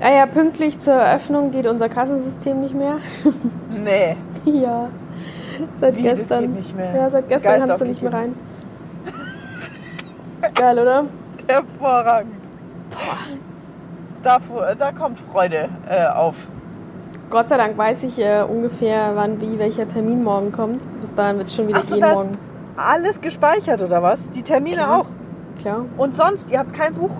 Ah 0.00 0.12
ja, 0.12 0.26
pünktlich 0.26 0.78
zur 0.78 0.94
Eröffnung 0.94 1.50
geht 1.50 1.66
unser 1.66 1.88
Kassensystem 1.88 2.60
nicht 2.60 2.74
mehr. 2.74 2.98
nee. 3.84 4.16
ja. 4.44 4.88
Seit 5.72 5.96
Wie, 5.96 6.02
das 6.02 6.18
gestern. 6.18 6.40
geht 6.42 6.56
nicht 6.56 6.76
mehr? 6.76 6.94
Ja, 6.94 7.10
seit 7.10 7.28
gestern 7.28 7.60
kannst 7.66 7.80
du 7.80 7.84
nicht 7.84 8.02
mehr 8.02 8.12
rein. 8.12 8.34
Geil, 10.54 10.78
oder? 10.78 11.04
Hervorragend. 11.46 12.32
Da, 14.22 14.38
fu- 14.40 14.60
da 14.78 14.92
kommt 14.92 15.18
Freude 15.20 15.68
äh, 15.88 16.06
auf. 16.06 16.34
Gott 17.30 17.48
sei 17.48 17.56
Dank 17.56 17.76
weiß 17.78 18.02
ich 18.04 18.18
äh, 18.18 18.42
ungefähr, 18.42 19.12
wann, 19.14 19.40
wie, 19.40 19.58
welcher 19.58 19.86
Termin 19.86 20.24
morgen 20.24 20.50
kommt. 20.52 20.82
Bis 21.00 21.14
dahin 21.14 21.36
wird 21.38 21.48
es 21.48 21.54
schon 21.54 21.68
wieder 21.68 21.78
Ach 21.80 21.84
so, 21.84 21.94
gehen 21.94 22.00
das- 22.00 22.14
morgen. 22.14 22.38
Alles 22.76 23.20
gespeichert 23.20 23.82
oder 23.82 24.02
was? 24.02 24.30
Die 24.30 24.42
Termine 24.42 24.76
Klar. 24.76 25.00
auch. 25.00 25.06
Klar. 25.60 25.84
Und 25.96 26.14
sonst, 26.14 26.50
ihr 26.52 26.60
habt 26.60 26.72
kein 26.72 26.94
Buch? 26.94 27.10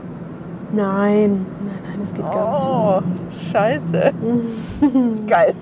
Nein, 0.72 1.44
nein, 1.60 1.80
nein, 1.82 1.98
das 2.00 2.14
geht 2.14 2.24
gar 2.24 3.00
Oh, 3.02 3.02
scheiße. 3.50 4.12
Geil. 5.26 5.54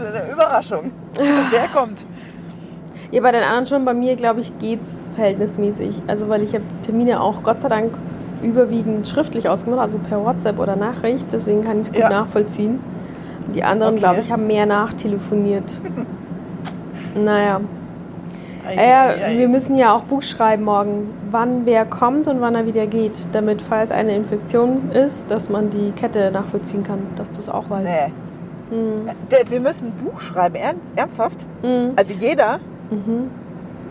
Das 0.00 0.14
ist 0.14 0.22
eine 0.22 0.32
Überraschung. 0.32 0.90
Der 1.18 1.68
kommt. 1.74 2.06
Ja, 3.12 3.20
bei 3.22 3.32
den 3.32 3.42
anderen 3.42 3.66
schon, 3.66 3.84
bei 3.84 3.92
mir, 3.94 4.14
glaube 4.16 4.40
ich, 4.40 4.56
geht's 4.58 5.10
verhältnismäßig. 5.14 6.02
Also, 6.06 6.28
weil 6.28 6.42
ich 6.42 6.54
habe 6.54 6.64
die 6.72 6.86
Termine 6.86 7.20
auch 7.20 7.42
Gott 7.42 7.60
sei 7.60 7.68
Dank 7.68 7.92
überwiegend 8.42 9.06
schriftlich 9.08 9.48
ausgemacht, 9.48 9.80
also 9.80 9.98
per 9.98 10.24
WhatsApp 10.24 10.58
oder 10.58 10.76
Nachricht. 10.76 11.32
Deswegen 11.32 11.62
kann 11.62 11.80
ich 11.80 11.88
es 11.88 11.92
gut 11.92 12.00
Ja. 12.02 12.08
nachvollziehen. 12.08 12.78
Die 13.54 13.64
anderen, 13.64 13.94
Okay. 13.94 14.00
glaube 14.00 14.20
ich, 14.20 14.30
haben 14.30 14.46
mehr 14.46 14.64
nachtelefoniert. 14.66 15.80
naja. 17.14 17.60
Ei, 18.66 18.76
ei, 18.78 19.24
ei. 19.24 19.38
wir 19.38 19.48
müssen 19.48 19.76
ja 19.76 19.92
auch 19.92 20.02
Buch 20.04 20.22
schreiben 20.22 20.64
morgen, 20.64 21.10
wann 21.30 21.66
wer 21.66 21.84
kommt 21.84 22.28
und 22.28 22.40
wann 22.40 22.54
er 22.54 22.66
wieder 22.66 22.86
geht, 22.86 23.18
damit, 23.32 23.60
falls 23.62 23.90
eine 23.90 24.14
Infektion 24.14 24.90
ist, 24.92 25.30
dass 25.30 25.48
man 25.48 25.70
die 25.70 25.90
Kette 25.92 26.30
nachvollziehen 26.30 26.84
kann, 26.84 27.00
dass 27.16 27.30
du 27.32 27.40
es 27.40 27.48
auch 27.48 27.68
weißt. 27.68 27.90
Nee. 27.90 28.12
Mhm. 28.70 29.10
Der, 29.30 29.50
wir 29.50 29.60
müssen 29.60 29.88
ein 29.88 30.04
Buch 30.04 30.20
schreiben, 30.20 30.54
ernst, 30.54 30.92
ernsthaft? 30.96 31.46
Mhm. 31.62 31.92
Also 31.96 32.14
jeder? 32.14 32.60
Mhm. 32.90 33.30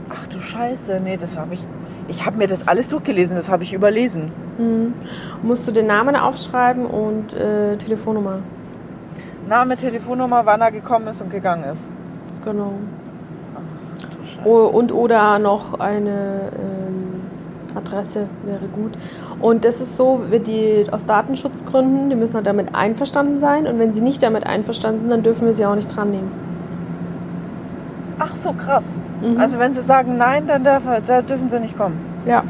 Ach 0.09 0.27
du 0.27 0.39
Scheiße, 0.39 0.99
nee, 1.03 1.17
das 1.17 1.37
habe 1.37 1.53
ich. 1.53 1.65
Ich 2.07 2.25
habe 2.25 2.37
mir 2.37 2.47
das 2.47 2.67
alles 2.67 2.87
durchgelesen, 2.87 3.35
das 3.35 3.49
habe 3.49 3.61
ich 3.61 3.73
überlesen. 3.73 4.31
Mhm. 4.57 4.93
Musst 5.43 5.67
du 5.67 5.71
den 5.71 5.85
Namen 5.85 6.15
aufschreiben 6.15 6.85
und 6.85 7.33
äh, 7.33 7.77
Telefonnummer. 7.77 8.39
Name, 9.47 9.77
Telefonnummer, 9.77 10.45
wann 10.45 10.61
er 10.61 10.71
gekommen 10.71 11.07
ist 11.07 11.21
und 11.21 11.29
gegangen 11.29 11.65
ist. 11.71 11.85
Genau. 12.43 12.73
Ach 13.55 14.09
du 14.09 14.23
Scheiße. 14.25 14.49
Und 14.49 14.91
oder 14.91 15.37
noch 15.39 15.79
eine 15.79 16.51
ähm, 16.55 17.08
Adresse 17.75 18.27
wäre 18.45 18.67
gut. 18.73 18.91
Und 19.39 19.65
das 19.65 19.81
ist 19.81 19.95
so, 19.95 20.21
die 20.31 20.85
aus 20.91 21.05
Datenschutzgründen, 21.05 22.09
die 22.09 22.15
müssen 22.15 22.35
halt 22.35 22.47
damit 22.47 22.75
einverstanden 22.75 23.39
sein. 23.39 23.67
Und 23.67 23.79
wenn 23.79 23.93
sie 23.93 24.01
nicht 24.01 24.21
damit 24.23 24.45
einverstanden 24.45 25.01
sind, 25.01 25.09
dann 25.09 25.23
dürfen 25.23 25.45
wir 25.47 25.53
sie 25.53 25.65
auch 25.65 25.75
nicht 25.75 25.93
dran 25.95 26.11
nehmen. 26.11 26.31
Ach 28.19 28.35
so, 28.35 28.51
krass. 28.53 28.99
Mhm. 29.21 29.37
Also 29.39 29.59
wenn 29.59 29.73
sie 29.73 29.81
sagen 29.81 30.17
nein, 30.17 30.45
dann 30.47 30.63
darf, 30.63 30.83
da 31.05 31.21
dürfen 31.21 31.49
sie 31.49 31.59
nicht 31.59 31.77
kommen. 31.77 31.97
Ja. 32.25 32.43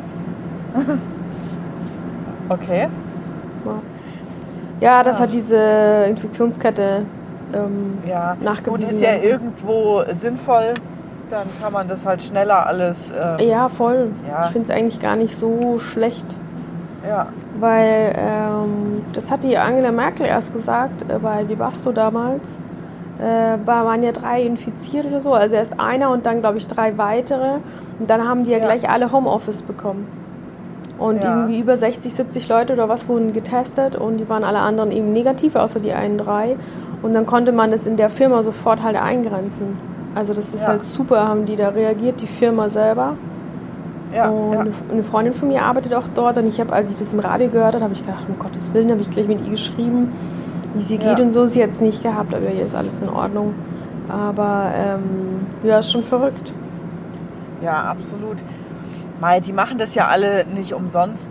Okay. 2.51 2.87
Ja, 4.81 5.03
das 5.03 5.17
Ah. 5.17 5.23
hat 5.23 5.33
diese 5.33 6.05
Infektionskette 6.09 7.03
ähm, 7.53 7.97
Ja. 8.07 8.33
Gut, 8.33 8.43
nachgewiesen. 8.43 8.95
ist 8.95 9.01
ja 9.01 9.15
irgendwo 9.17 10.01
sinnvoll, 10.11 10.73
dann 11.29 11.47
kann 11.61 11.71
man 11.73 11.87
das 11.87 12.05
halt 12.05 12.21
schneller 12.21 12.65
alles. 12.65 13.11
ähm, 13.11 13.47
ja, 13.47 13.69
voll. 13.69 14.11
Ja. 14.27 14.45
Ich 14.45 14.51
finde 14.51 14.71
es 14.71 14.77
eigentlich 14.77 14.99
gar 14.99 15.15
nicht 15.15 15.35
so 15.35 15.77
schlecht. 15.79 16.25
ja. 17.07 17.27
Weil 17.59 18.15
ähm, 18.17 19.01
das 19.13 19.29
hat 19.31 19.43
die 19.43 19.57
Angela 19.57 19.91
Merkel 19.91 20.25
erst 20.25 20.53
gesagt 20.53 21.03
äh, 21.11 21.19
bei 21.19 21.47
Vibasto 21.49 21.91
damals. 21.91 22.57
Äh, 23.19 23.57
war, 23.65 23.85
waren 23.85 24.01
ja 24.01 24.13
drei 24.13 24.43
infiziert 24.43 25.05
oder 25.05 25.19
so. 25.19 25.33
Also 25.33 25.55
erst 25.55 25.77
einer 25.79 26.09
und 26.11 26.25
dann, 26.25 26.39
glaube 26.39 26.57
ich, 26.57 26.67
drei 26.67 26.97
weitere. 26.97 27.55
Und 27.99 28.09
dann 28.09 28.25
haben 28.27 28.45
die 28.45 28.51
ja, 28.51 28.59
Ja. 28.59 28.63
gleich 28.65 28.89
alle 28.89 29.11
Homeoffice 29.11 29.61
bekommen. 29.61 30.07
Und 30.97 31.21
Ja. 31.23 31.35
irgendwie 31.41 31.59
über 31.59 31.75
60, 31.75 32.13
70 32.13 32.47
Leute 32.47 32.73
oder 32.73 32.87
was 32.87 33.09
wurden 33.09 33.33
getestet 33.33 33.95
und 33.95 34.17
die 34.17 34.29
waren 34.29 34.43
alle 34.45 34.59
anderen 34.59 34.91
eben 34.91 35.11
negativ, 35.11 35.55
außer 35.55 35.79
die 35.81 35.91
einen 35.93 36.17
drei. 36.17 36.55
Und 37.01 37.13
dann 37.13 37.25
konnte 37.25 37.51
man 37.51 37.71
das 37.71 37.87
in 37.87 37.97
der 37.97 38.09
Firma 38.09 38.41
sofort 38.43 38.83
halt 38.83 38.95
eingrenzen. 38.95 39.77
Also 40.15 40.33
das 40.33 40.53
ist 40.53 40.63
Ja. 40.63 40.69
halt 40.69 40.83
super, 40.83 41.27
haben 41.27 41.45
die 41.45 41.55
da 41.55 41.69
reagiert, 41.69 42.21
die 42.21 42.27
Firma 42.27 42.69
selber. 42.69 43.13
Ja, 44.13 44.27
Und 44.29 44.53
ja. 44.53 44.59
eine- 44.91 45.03
Freundin 45.03 45.33
von 45.33 45.49
mir 45.49 45.61
arbeitet 45.63 45.93
auch 45.93 46.07
dort 46.15 46.37
und 46.39 46.47
ich 46.47 46.59
habe, 46.59 46.73
als 46.73 46.89
ich 46.89 46.95
das 46.97 47.13
im 47.13 47.19
Radio 47.19 47.47
gehört 47.49 47.75
habe, 47.75 47.83
habe 47.83 47.93
ich 47.93 48.01
gedacht, 48.01 48.25
um 48.27 48.39
Gottes 48.39 48.73
Willen, 48.73 48.89
habe 48.89 49.01
ich 49.01 49.09
gleich 49.11 49.27
mit 49.27 49.39
ihr 49.41 49.51
geschrieben, 49.51 50.11
wie 50.73 50.81
sie 50.81 50.95
Ja. 50.95 51.09
geht 51.13 51.19
und 51.23 51.31
so. 51.31 51.45
Sie 51.45 51.61
hat 51.61 51.69
es 51.71 51.79
nicht 51.79 52.01
gehabt, 52.01 52.33
aber 52.33 52.47
hier 52.47 52.65
ist 52.65 52.73
alles 52.75 53.01
in 53.01 53.09
Ordnung. 53.09 53.53
Aber 54.09 54.71
ähm, 54.75 55.45
ja, 55.63 55.77
ist 55.77 55.91
schon 55.91 56.03
verrückt. 56.03 56.53
ja, 57.61 57.73
absolut. 57.83 58.37
Mei, 59.21 59.39
die 59.41 59.53
machen 59.53 59.77
das 59.77 59.93
ja 59.95 60.07
alle 60.07 60.45
nicht 60.55 60.73
umsonst. 60.73 61.29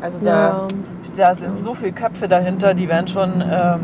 Also 0.00 0.18
da, 0.22 0.30
Ja, 0.30 0.68
da 1.16 1.34
sind 1.34 1.56
so 1.58 1.74
viele 1.74 1.92
Köpfe 1.92 2.28
dahinter, 2.28 2.74
die 2.74 2.88
werden 2.88 3.08
schon. 3.08 3.42
Ähm, 3.50 3.80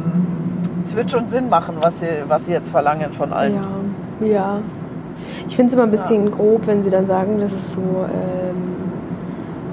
es 0.85 0.95
wird 0.95 1.11
schon 1.11 1.27
Sinn 1.29 1.49
machen, 1.49 1.75
was 1.83 1.95
sie, 1.99 2.07
was 2.29 2.45
sie 2.47 2.53
jetzt 2.53 2.71
verlangen 2.71 3.13
von 3.13 3.33
allen. 3.33 3.55
Ja, 4.21 4.27
ja. 4.27 4.59
Ich 5.49 5.57
finde 5.57 5.69
es 5.69 5.75
immer 5.75 5.85
ein 5.85 5.91
bisschen 5.91 6.31
grob, 6.31 6.67
wenn 6.67 6.83
sie 6.83 6.91
dann 6.91 7.07
sagen, 7.07 7.39
das 7.41 7.53
ist 7.53 7.73
so 7.73 7.81
ähm, 7.81 8.77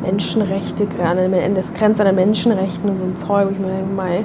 Menschenrechte, 0.02 0.86
gerade 0.86 1.30
das 1.56 1.74
grenzt 1.74 2.00
an 2.00 2.08
den 2.08 2.16
Menschenrechten 2.16 2.90
und 2.90 2.98
so 2.98 3.04
ein 3.06 3.16
Zeug. 3.16 3.50
Ich 3.52 3.58
denke, 3.58 3.86
mei, 3.96 4.24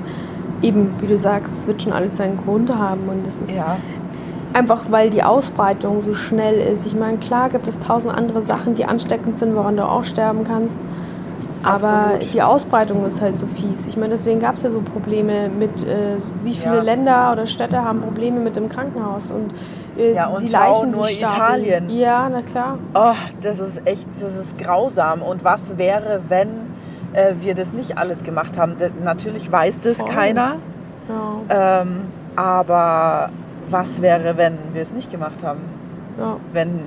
eben, 0.63 0.95
wie 1.01 1.07
du 1.07 1.17
sagst, 1.17 1.55
es 1.59 1.67
wird 1.67 1.83
schon 1.83 1.93
alles 1.93 2.17
seinen 2.17 2.37
Grund 2.39 2.75
haben 2.75 3.09
und 3.09 3.27
das 3.27 3.41
ist 3.41 3.53
Ja, 3.53 3.77
Einfach 4.55 4.91
weil 4.91 5.11
die 5.11 5.23
Ausbreitung 5.23 6.01
so 6.01 6.15
schnell 6.15 6.55
ist. 6.55 6.87
Ich 6.87 6.97
meine, 6.97 7.19
klar 7.19 7.51
gibt 7.51 7.69
es 7.69 7.79
tausend 7.79 8.15
andere 8.15 8.43
Sachen, 8.43 8.75
die 8.75 8.87
ansteckend 8.87 9.39
sind, 9.39 9.55
woran 9.55 9.77
du 9.77 9.85
auch 9.85 10.05
sterben 10.05 10.45
kannst. 10.45 10.79
Aber 11.63 11.89
Absolut. 12.15 12.35
die 12.35 12.43
Ausbreitung 12.43 13.05
ist 13.07 13.21
halt 13.21 13.39
so 13.39 13.47
fies. 13.47 13.87
Ich 13.87 13.97
meine, 13.97 14.11
deswegen 14.11 14.39
gab 14.41 14.55
es 14.55 14.63
ja 14.63 14.71
so 14.71 14.81
Probleme 14.81 15.49
mit, 15.49 15.83
äh, 15.87 16.17
wie 16.45 16.53
viele 16.53 16.77
Ja. 16.77 16.83
Länder 16.83 17.33
oder 17.33 17.47
Städte 17.47 17.83
haben 17.85 18.01
Probleme 18.01 18.39
mit 18.41 18.55
dem 18.57 18.69
Krankenhaus 18.69 19.31
und 19.33 19.53
äh, 19.99 20.15
Ja, 20.15 20.29
die 20.29 20.37
und 20.37 20.51
schau 20.51 20.59
Leichen 20.83 20.91
nur 20.93 21.05
sich. 21.07 21.19
Italien. 21.21 21.91
Ja, 21.91 22.29
na 22.31 22.43
klar. 22.43 22.79
oh, 22.95 23.15
das 23.41 23.59
ist 23.59 23.81
echt, 23.87 24.07
das 24.21 24.45
ist 24.47 24.57
grausam. 24.59 25.23
Und 25.23 25.43
was 25.43 25.77
wäre, 25.77 26.21
wenn 26.29 26.49
äh, 27.13 27.35
wir 27.41 27.55
das 27.57 27.73
nicht 27.73 27.99
alles 27.99 28.23
gemacht 28.23 28.57
haben? 28.57 28.77
Das, 28.79 28.91
natürlich 29.03 29.51
weiß 29.51 29.77
das 29.83 29.97
Voll. 29.97 30.09
keiner. 30.09 30.57
Ja, 31.09 31.81
Ähm, 31.83 32.03
aber 32.37 33.31
was 33.71 34.01
wäre, 34.01 34.37
wenn 34.37 34.57
wir 34.75 34.83
es 34.83 34.93
nicht 34.93 35.11
gemacht 35.11 35.43
haben? 35.43 35.61
ja. 36.19 36.37
Wenn 36.53 36.81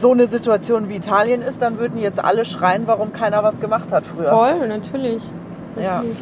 so 0.00 0.12
eine 0.12 0.26
Situation 0.26 0.88
wie 0.88 0.96
Italien 0.96 1.42
ist, 1.42 1.60
dann 1.62 1.78
würden 1.78 1.98
jetzt 2.00 2.22
alle 2.22 2.44
schreien, 2.44 2.82
warum 2.86 3.12
keiner 3.12 3.42
was 3.42 3.58
gemacht 3.60 3.92
hat 3.92 4.04
früher. 4.06 4.28
Voll, 4.28 4.66
natürlich. 4.68 5.22
Ja. 5.76 5.96
natürlich. 5.96 6.16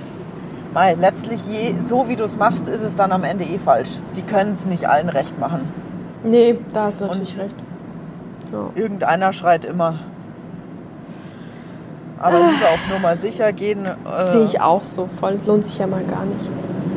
Mei, 0.72 0.94
letztlich, 0.94 1.40
je, 1.46 1.78
so 1.78 2.08
wie 2.08 2.16
du 2.16 2.24
es 2.24 2.36
machst, 2.36 2.66
ist 2.68 2.82
es 2.82 2.96
dann 2.96 3.12
am 3.12 3.22
Ende 3.24 3.44
eh 3.44 3.58
falsch. 3.58 3.98
Die 4.16 4.22
können 4.22 4.56
es 4.58 4.66
nicht 4.66 4.88
allen 4.88 5.08
recht 5.08 5.38
machen. 5.38 5.68
Nee, 6.24 6.58
da 6.72 6.86
hast 6.86 7.00
du 7.00 7.06
natürlich 7.06 7.34
Und- 7.36 7.42
recht. 7.42 7.56
Ja. 8.52 8.70
Irgendeiner 8.74 9.32
schreit 9.32 9.64
immer. 9.64 9.98
Aber 12.20 12.38
lieber 12.38 12.68
auf 12.72 12.80
Nummer 12.92 13.16
sicher 13.16 13.52
gehen. 13.52 13.84
Äh, 13.86 14.26
Sehe 14.26 14.44
ich 14.44 14.60
auch 14.60 14.82
so 14.82 15.06
voll. 15.20 15.32
Es 15.32 15.46
lohnt 15.46 15.64
sich 15.64 15.78
ja 15.78 15.86
mal 15.86 16.02
gar 16.04 16.24
nicht. 16.24 16.48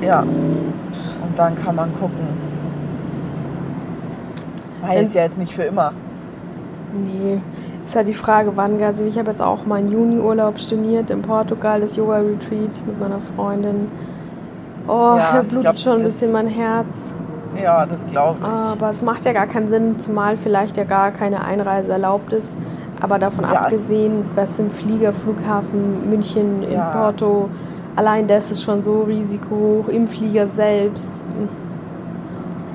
Ja. 0.01 0.21
Und 0.21 1.33
dann 1.35 1.55
kann 1.55 1.75
man 1.75 1.91
gucken. 1.99 2.27
Wenn's- 4.81 5.09
ist 5.09 5.15
ja 5.15 5.23
jetzt 5.23 5.37
nicht 5.37 5.53
für 5.53 5.63
immer. 5.63 5.91
Nee, 6.93 7.39
ist 7.85 7.95
halt 7.95 8.07
die 8.07 8.13
Frage, 8.13 8.51
wann. 8.55 8.81
Also 8.81 9.05
ich 9.05 9.17
habe 9.17 9.31
jetzt 9.31 9.41
auch 9.41 9.65
meinen 9.65 9.91
Juni-Urlaub 9.91 10.57
storniert 10.59 11.09
in 11.09 11.21
Portugal, 11.21 11.81
das 11.81 11.95
Yoga-Retreat 11.95 12.81
mit 12.85 12.99
meiner 12.99 13.19
Freundin. 13.35 13.89
Oh, 14.87 15.15
Ja, 15.17 15.33
da 15.35 15.41
blutet 15.41 15.61
glaub, 15.61 15.77
schon 15.77 15.97
ein 15.97 16.03
bisschen 16.03 16.31
mein 16.31 16.47
Herz. 16.47 17.11
Ja, 17.61 17.85
das 17.85 18.05
glaube 18.05 18.37
ich. 18.41 18.47
Aber 18.47 18.89
es 18.89 19.01
macht 19.01 19.25
ja 19.25 19.33
gar 19.33 19.47
keinen 19.47 19.67
Sinn, 19.67 19.99
zumal 19.99 20.37
vielleicht 20.37 20.77
ja 20.77 20.83
gar 20.85 21.11
keine 21.11 21.43
Einreise 21.43 21.91
erlaubt 21.91 22.31
ist. 22.33 22.55
Aber 23.01 23.19
davon 23.19 23.43
Ja. 23.45 23.61
abgesehen, 23.61 24.25
was 24.35 24.57
im 24.59 24.69
Flieger, 24.71 25.13
Flughafen 25.13 26.09
München, 26.09 26.63
in 26.63 26.71
Ja. 26.71 26.91
Porto, 26.91 27.49
allein 27.95 28.27
das 28.27 28.49
ist 28.51 28.63
schon 28.63 28.81
so 28.81 29.01
risikohoch, 29.01 29.87
im 29.89 30.07
Flieger 30.07 30.47
selbst. 30.47 31.11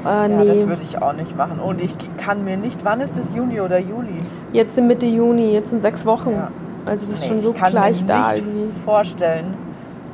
Äh, 0.04 0.08
Ja, 0.08 0.28
nee, 0.28 0.46
das 0.46 0.66
würde 0.66 0.82
ich 0.82 1.00
auch 1.00 1.12
nicht 1.12 1.36
machen. 1.36 1.58
Und 1.60 1.80
ich 1.80 1.96
kann 2.16 2.44
mir 2.44 2.56
nicht, 2.56 2.84
wann 2.84 3.00
ist 3.00 3.16
das 3.18 3.34
Juni 3.34 3.60
oder 3.60 3.78
Juli? 3.78 4.18
jetzt 4.52 4.76
in 4.76 4.86
Mitte 4.86 5.06
Juni, 5.06 5.52
jetzt 5.52 5.72
in 5.72 5.80
sechs 5.80 6.04
Wochen. 6.04 6.30
Ja. 6.32 6.50
Also 6.84 7.06
das 7.06 7.14
ist 7.14 7.22
Nee, 7.22 7.28
schon 7.28 7.40
so 7.40 7.50
ich 7.52 7.56
kann 7.56 7.70
gleich 7.70 8.00
mir 8.02 8.06
da 8.08 8.32
nicht 8.32 8.44
irgendwie. 8.44 8.70
vorstellen, 8.84 9.54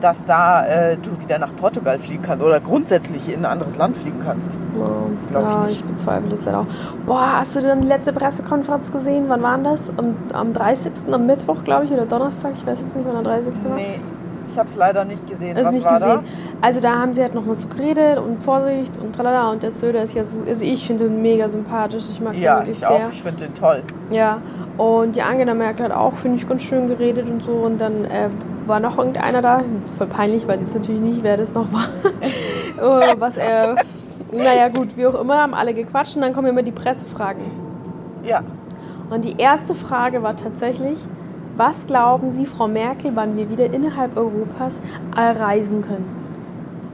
dass 0.00 0.25
da 0.25 0.64
äh, 0.64 0.97
du 0.97 1.11
wieder 1.21 1.38
nach 1.40 1.57
Portugal 1.57 1.99
fliegen 1.99 2.23
kannst 2.23 2.45
oder 2.45 2.61
grundsätzlich 2.61 3.28
in 3.33 3.40
ein 3.40 3.47
anderes 3.47 3.76
Land 3.76 3.97
fliegen 3.97 4.21
kannst. 4.25 4.52
Ja, 4.78 4.87
glaub 5.26 5.49
ich 5.49 5.54
ja, 5.54 5.64
nicht. 5.64 5.80
ich 5.80 5.85
bezweifle 5.85 6.28
das 6.28 6.45
leider 6.45 6.61
auch. 6.61 6.66
Boah, 7.04 7.38
hast 7.40 7.57
du 7.57 7.61
denn 7.61 7.80
die 7.80 7.88
letzte 7.88 8.12
Pressekonferenz 8.12 8.92
gesehen? 8.92 9.25
Wann 9.26 9.42
war 9.42 9.59
das? 9.59 9.90
Am, 9.97 10.14
am 10.33 10.52
30. 10.52 10.92
am 11.11 11.26
Mittwoch, 11.26 11.64
glaube 11.64 11.87
ich, 11.87 11.90
oder 11.90 12.07
Donnerstag? 12.07 12.52
Ich 12.54 12.64
weiß 12.64 12.78
jetzt 12.80 12.95
nicht, 12.95 13.04
wann 13.11 13.25
der 13.25 13.33
30. 13.33 13.54
war. 13.64 13.75
Nee, 13.75 13.99
ich 14.59 14.61
habe 14.61 14.71
es 14.71 14.77
leider 14.77 15.05
nicht 15.05 15.25
gesehen. 15.29 15.57
Also 15.57 15.69
Was 15.69 15.75
nicht 15.77 15.85
war 15.85 16.00
gesehen. 16.00 16.21
Also 16.61 16.81
da 16.81 16.97
haben 16.97 17.15
sie 17.15 17.23
halt 17.23 17.33
nochmal 17.33 17.55
so 17.55 17.69
geredet 17.69 18.19
und 18.19 18.43
Vorsicht 18.43 18.97
und 18.97 19.15
tralala 19.15 19.53
und 19.53 19.62
der 19.62 19.71
Söder 19.71 20.03
ist 20.03 20.15
ja 20.15 20.25
so, 20.25 20.43
also 20.45 20.65
ich 20.65 20.85
finde 20.85 21.07
ihn 21.07 21.23
mega 21.23 21.49
sympathisch, 21.49 22.05
ich 22.11 22.21
mag 22.21 22.33
da? 22.33 22.38
den 22.38 22.43
Ja, 22.43 22.57
wirklich 22.57 22.79
ich 22.79 22.81
sehr. 22.81 22.91
auch. 22.91 23.12
Ich 23.12 23.23
finde 23.23 23.45
den 23.47 23.55
toll. 23.55 23.85
Ja, 24.11 24.43
und 24.77 25.15
die 25.15 25.23
Angela 25.23 25.55
Merkel 25.55 25.85
hat 25.85 25.93
auch, 25.93 26.15
finde 26.15 26.38
ich, 26.38 26.49
ganz 26.49 26.62
schön 26.62 26.88
geredet 26.88 27.29
und 27.29 27.41
so. 27.41 27.53
Und 27.53 27.81
dann 27.81 28.05
äh, 28.07 28.31
war 28.67 28.81
noch 28.81 28.99
irgendeiner 28.99 29.43
da, 29.43 29.62
voll 29.97 30.09
peinlich, 30.09 30.43
ich 30.43 30.61
jetzt 30.61 30.75
natürlich 30.75 31.00
nicht, 31.00 31.23
wer 31.23 31.37
das 31.37 31.55
noch 31.55 31.67
war. 31.73 31.88
Äh, 33.00 33.15
Was 33.21 33.37
er, 33.37 33.77
naja 34.33 34.69
gut, 34.69 34.97
wie 34.97 35.07
auch 35.07 35.21
immer, 35.21 35.38
haben 35.38 35.55
alle 35.55 35.73
gequatscht 35.73 36.17
und 36.17 36.23
dann 36.23 36.33
kommen 36.33 36.49
immer 36.49 36.65
die 36.65 36.73
Pressefragen. 36.73 37.45
Ja. 38.25 38.43
Und 39.09 39.25
die 39.25 39.37
erste 39.38 39.77
Frage 39.77 40.25
war 40.25 40.35
tatsächlich, 40.35 40.99
was 41.59 41.87
glauben 41.87 42.31
Sie, 42.31 42.47
Frau 42.47 42.69
Merkel, 42.69 43.12
wann 43.15 43.37
wir 43.37 43.50
wieder 43.50 43.67
innerhalb 43.73 44.17
Europas 44.17 44.81
reisen 45.15 45.83
können? 45.83 46.07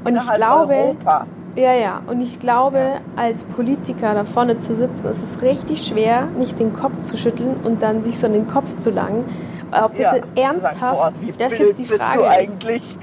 Und 0.05 0.09
Innerhalb 0.13 0.31
ich 0.31 0.35
glaube, 0.35 0.75
Europa. 0.75 1.27
ja, 1.57 1.75
ja. 1.75 2.03
Und 2.07 2.21
ich 2.21 2.41
glaube, 2.41 3.01
als 3.17 3.45
Politiker 3.45 4.15
da 4.15 4.25
vorne 4.25 4.59
zu 4.59 4.75
sitzen, 4.75 5.07
ist 5.07 5.23
es 5.23 5.43
richtig 5.43 5.87
schwer, 5.87 6.27
nicht 6.39 6.59
den 6.59 6.73
Kopf 6.73 7.01
zu 7.03 7.17
schütteln 7.17 7.57
und 7.65 7.83
dann 7.83 8.03
sich 8.03 8.19
so 8.19 8.27
an 8.27 8.33
den 8.35 8.47
Kopf 8.49 8.77
zu 8.77 8.91
langen. 8.91 9.25
Ob 9.73 9.95
das 9.95 10.13
Ja, 10.13 10.15
ernsthaft, 10.37 10.81
sagen, 10.81 10.97
boah, 10.97 11.13
wie 11.21 11.33
das 11.39 11.57
blöd 11.57 11.61
jetzt 11.61 11.79
die 11.79 11.85
bist 11.87 12.01
Frage 12.01 12.19
du 12.19 12.25
ist. 12.25 12.29
eigentlich? 12.29 12.99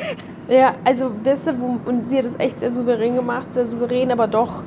Ja, 0.47 0.75
also, 0.83 1.11
du, 1.47 1.59
wo, 1.59 1.77
und 1.89 2.07
sie 2.07 2.17
hat 2.17 2.25
das 2.25 2.37
echt 2.39 2.59
sehr 2.59 2.71
souverän 2.71 3.15
gemacht, 3.15 3.51
sehr 3.51 3.65
souverän, 3.65 4.11
aber 4.11 4.27
doch 4.27 4.63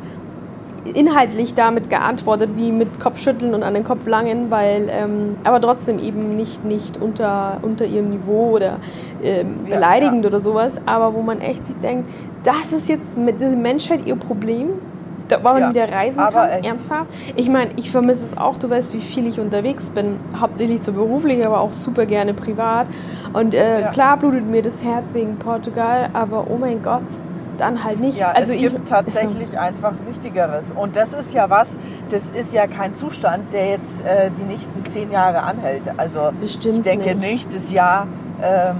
inhaltlich 0.92 1.54
damit 1.54 1.88
geantwortet, 1.88 2.50
wie 2.56 2.70
mit 2.70 3.00
Kopfschütteln 3.00 3.54
und 3.54 3.62
an 3.62 3.72
den 3.74 3.84
Kopf 3.84 4.06
langen, 4.06 4.50
weil, 4.50 4.88
ähm, 4.90 5.36
aber 5.44 5.60
trotzdem 5.60 5.98
eben 5.98 6.28
nicht, 6.30 6.64
nicht 6.64 6.98
unter, 7.00 7.58
unter 7.62 7.86
ihrem 7.86 8.10
Niveau 8.10 8.50
oder 8.56 8.78
ähm, 9.22 9.60
Ja, 9.66 9.76
beleidigend 9.76 10.24
ja. 10.24 10.28
oder 10.28 10.40
sowas, 10.40 10.80
aber 10.84 11.14
wo 11.14 11.22
man 11.22 11.40
echt 11.40 11.64
sich 11.64 11.76
denkt, 11.78 12.08
das 12.42 12.72
ist 12.72 12.88
jetzt 12.88 13.16
mit 13.16 13.40
der 13.40 13.50
Menschheit 13.50 14.00
ihr 14.04 14.16
Problem. 14.16 14.68
Da 15.28 15.42
war 15.42 15.54
man 15.54 15.62
Ja, 15.62 15.70
wieder 15.70 15.90
reisen 15.90 16.20
aber 16.20 16.40
kann, 16.40 16.50
echt. 16.50 16.66
ernsthaft. 16.66 17.10
Ich 17.34 17.48
meine, 17.48 17.70
ich 17.76 17.90
vermisse 17.90 18.24
es 18.26 18.36
auch, 18.36 18.58
du 18.58 18.68
weißt, 18.68 18.92
wie 18.92 19.00
viel 19.00 19.26
ich 19.26 19.40
unterwegs 19.40 19.88
bin, 19.88 20.16
hauptsächlich 20.38 20.82
so 20.82 20.92
beruflich, 20.92 21.46
aber 21.46 21.60
auch 21.62 21.72
super 21.72 22.04
gerne 22.04 22.34
privat. 22.34 22.88
Und 23.32 23.54
äh, 23.54 23.80
Ja. 23.80 23.88
klar 23.88 24.18
blutet 24.18 24.46
mir 24.46 24.60
das 24.60 24.84
Herz 24.84 25.14
wegen 25.14 25.36
Portugal, 25.36 26.10
aber 26.12 26.44
oh 26.50 26.58
mein 26.58 26.82
Gott, 26.82 27.04
dann 27.60 27.84
halt 27.84 28.00
nicht. 28.00 28.18
Ja, 28.18 28.32
also 28.32 28.52
es 28.52 28.60
ich, 28.60 28.70
gibt 28.70 28.88
tatsächlich 28.88 29.58
einfach 29.58 29.92
Wichtigeres. 30.06 30.64
Und 30.74 30.96
das 30.96 31.12
ist 31.12 31.32
ja 31.34 31.50
was, 31.50 31.68
das 32.10 32.22
ist 32.34 32.52
ja 32.52 32.66
kein 32.66 32.94
Zustand, 32.94 33.52
der 33.52 33.70
jetzt 33.70 33.90
äh, 34.04 34.30
die 34.30 34.44
nächsten 34.44 34.84
zehn 34.92 35.10
Jahre 35.10 35.42
anhält. 35.42 35.82
Also 35.96 36.30
Bestimmt 36.40 36.76
ich 36.76 36.82
denke, 36.82 37.14
nicht. 37.14 37.20
nächstes 37.20 37.72
Jahr 37.72 38.06
ähm, 38.42 38.76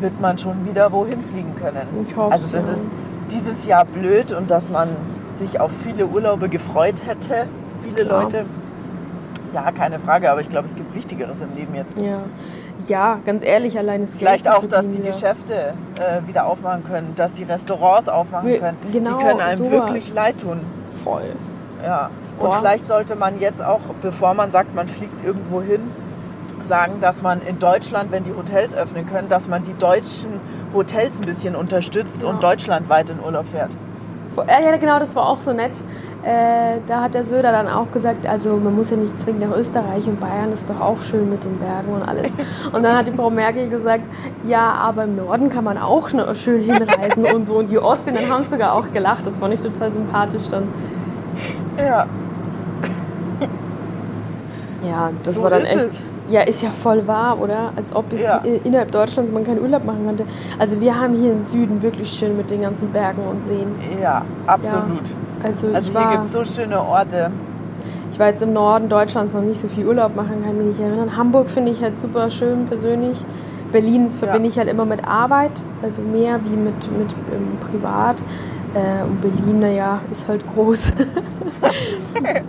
wird 0.00 0.20
man 0.20 0.38
schon 0.38 0.66
wieder 0.66 0.92
wohin 0.92 1.22
fliegen 1.22 1.54
können. 1.56 1.86
Ich 2.06 2.16
hoffe 2.16 2.32
Also 2.32 2.56
das 2.56 2.64
ja. 2.66 2.72
ist 2.72 2.90
dieses 3.30 3.66
Jahr 3.66 3.84
blöd 3.84 4.32
und 4.32 4.50
dass 4.50 4.70
man 4.70 4.88
sich 5.34 5.60
auf 5.60 5.70
viele 5.82 6.06
Urlaube 6.06 6.48
gefreut 6.48 7.06
hätte, 7.06 7.46
viele 7.82 8.06
Klar. 8.06 8.22
Leute. 8.22 8.44
Ja, 9.52 9.70
keine 9.70 10.00
Frage, 10.00 10.30
aber 10.30 10.40
ich 10.40 10.48
glaube, 10.48 10.66
es 10.66 10.74
gibt 10.74 10.94
Wichtigeres 10.94 11.40
im 11.40 11.54
Leben 11.56 11.74
jetzt. 11.74 11.98
Ja. 11.98 12.18
Ja, 12.88 13.18
ganz 13.24 13.42
ehrlich, 13.44 13.78
allein 13.78 14.00
das 14.02 14.14
Vielleicht 14.16 14.48
auch, 14.48 14.64
dass 14.66 14.86
die 14.88 14.98
wieder. 14.98 15.12
Geschäfte 15.12 15.74
äh, 15.98 16.26
wieder 16.26 16.46
aufmachen 16.46 16.84
können, 16.84 17.12
dass 17.16 17.32
die 17.32 17.44
Restaurants 17.44 18.08
aufmachen 18.08 18.48
Wir- 18.48 18.60
können. 18.60 18.76
genau, 18.92 19.18
die 19.18 19.24
können 19.24 19.40
einem 19.40 19.58
sowas. 19.58 19.72
wirklich 19.72 20.12
leid 20.14 20.40
tun. 20.40 20.60
Voll. 21.02 21.34
Ja. 21.84 22.10
Und 22.38 22.48
Boah. 22.50 22.56
vielleicht 22.58 22.86
sollte 22.86 23.14
man 23.16 23.38
jetzt 23.38 23.62
auch, 23.62 23.80
bevor 24.02 24.34
man 24.34 24.50
sagt, 24.50 24.74
man 24.74 24.88
fliegt 24.88 25.24
irgendwo 25.24 25.60
hin, 25.62 25.80
sagen, 26.62 26.94
dass 27.00 27.22
man 27.22 27.42
in 27.46 27.58
Deutschland, 27.58 28.10
wenn 28.10 28.24
die 28.24 28.32
Hotels 28.34 28.74
öffnen 28.74 29.06
können, 29.06 29.28
dass 29.28 29.48
man 29.48 29.62
die 29.62 29.74
deutschen 29.74 30.40
Hotels 30.72 31.20
ein 31.20 31.26
bisschen 31.26 31.54
unterstützt 31.54 32.22
Ja. 32.22 32.28
und 32.30 32.42
deutschlandweit 32.42 33.10
in 33.10 33.20
Urlaub 33.20 33.46
fährt. 33.48 33.70
Ja, 34.48 34.60
ja, 34.60 34.76
genau, 34.78 34.98
das 34.98 35.14
war 35.14 35.28
auch 35.28 35.40
so 35.40 35.52
nett. 35.52 35.72
Äh, 36.24 36.80
da 36.86 37.02
hat 37.02 37.12
der 37.14 37.22
Söder 37.22 37.52
dann 37.52 37.68
auch 37.68 37.90
gesagt, 37.90 38.26
also 38.26 38.56
man 38.56 38.74
muss 38.74 38.88
ja 38.88 38.96
nicht 38.96 39.18
zwingend 39.18 39.46
nach 39.46 39.54
Österreich 39.54 40.06
und 40.06 40.18
Bayern 40.20 40.52
ist 40.52 40.68
doch 40.70 40.80
auch 40.80 40.98
schön 40.98 41.28
mit 41.28 41.44
den 41.44 41.58
Bergen 41.58 41.92
und 41.92 42.02
alles. 42.02 42.32
Und 42.72 42.82
dann 42.82 42.96
hat 42.96 43.06
die 43.06 43.12
Frau 43.12 43.28
Merkel 43.28 43.68
gesagt, 43.68 44.04
ja, 44.46 44.72
aber 44.72 45.04
im 45.04 45.16
Norden 45.16 45.50
kann 45.50 45.64
man 45.64 45.76
auch 45.76 46.08
schön 46.34 46.62
hinreisen 46.62 47.26
und 47.26 47.46
so. 47.46 47.56
Und 47.56 47.68
die 47.70 47.78
Ostinnen 47.78 48.30
haben 48.30 48.42
sogar 48.42 48.72
auch 48.72 48.90
gelacht. 48.90 49.26
Das 49.26 49.38
fand 49.38 49.52
ich 49.52 49.60
total 49.60 49.90
sympathisch 49.90 50.48
dann. 50.50 50.64
Ja. 51.76 52.06
Ja, 54.82 55.10
das 55.24 55.34
So 55.34 55.42
war 55.42 55.50
dann 55.50 55.64
echt. 55.64 55.88
es. 55.88 56.02
Ja, 56.30 56.40
ist 56.40 56.62
ja 56.62 56.70
voll 56.70 57.06
wahr, 57.06 57.38
oder? 57.40 57.72
Als 57.76 57.94
ob 57.94 58.10
jetzt 58.12 58.22
Ja. 58.22 58.42
innerhalb 58.64 58.90
Deutschlands 58.90 59.30
man 59.30 59.44
keinen 59.44 59.60
Urlaub 59.60 59.84
machen 59.84 60.04
könnte. 60.06 60.24
Also 60.58 60.80
wir 60.80 60.98
haben 60.98 61.14
hier 61.14 61.32
im 61.32 61.42
Süden 61.42 61.82
wirklich 61.82 62.08
schön 62.10 62.36
mit 62.36 62.50
den 62.50 62.62
ganzen 62.62 62.88
Bergen 62.90 63.22
und 63.30 63.44
Seen. 63.44 63.66
Ja, 64.02 64.22
absolut. 64.46 65.02
Also, 65.42 65.68
Also 65.74 65.90
ich, 65.92 65.98
hier 65.98 66.08
gibt 66.10 66.24
es 66.24 66.32
so 66.32 66.44
schöne 66.44 66.80
Orte. 66.80 67.30
ich 68.10 68.18
war 68.18 68.28
jetzt 68.28 68.42
im 68.42 68.52
Norden 68.54 68.88
Deutschlands 68.88 69.34
noch 69.34 69.42
nicht 69.42 69.60
so 69.60 69.68
viel 69.68 69.86
Urlaub 69.86 70.16
machen, 70.16 70.42
kann 70.44 70.56
mich 70.56 70.66
nicht 70.68 70.80
erinnern. 70.80 71.14
Hamburg 71.16 71.50
finde 71.50 71.72
ich 71.72 71.82
halt 71.82 71.98
super 71.98 72.30
schön 72.30 72.64
persönlich. 72.66 73.22
Berlin 73.70 74.04
das 74.06 74.20
Ja. 74.20 74.26
verbinde 74.28 74.48
ich 74.48 74.56
halt 74.56 74.68
immer 74.68 74.84
mit 74.86 75.06
Arbeit, 75.06 75.50
also 75.82 76.00
mehr 76.00 76.38
wie 76.44 76.56
mit, 76.56 76.74
mit 76.96 77.10
ähm, 77.34 77.58
privat. 77.60 78.16
Äh, 78.74 79.02
und 79.04 79.20
Berlin, 79.20 79.60
naja, 79.60 80.00
ist 80.10 80.26
halt 80.28 80.44
groß. 80.46 80.92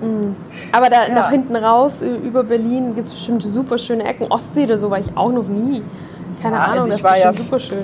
Mm. 0.02 0.36
Aber 0.72 0.90
da 0.90 1.08
Ja. 1.08 1.14
nach 1.16 1.32
hinten 1.32 1.56
raus, 1.56 2.02
über 2.02 2.44
Berlin, 2.44 2.94
gibt 2.96 3.08
es 3.08 3.14
bestimmt 3.14 3.42
super 3.44 3.78
schöne 3.78 4.04
Ecken. 4.04 4.28
Ostsee 4.32 4.66
oder 4.66 4.78
so 4.78 4.90
war 4.92 5.00
ich 5.00 5.16
auch 5.18 5.32
noch 5.32 5.48
nie. 5.48 5.84
Keine 6.42 6.56
Ja, 6.58 6.62
also 6.64 6.74
Ahnung, 6.82 6.86
ich 6.86 6.90
das 6.92 6.98
ist 7.00 7.04
war 7.24 7.32
ja- 7.32 7.38
super 7.38 7.60
schön. 7.60 7.84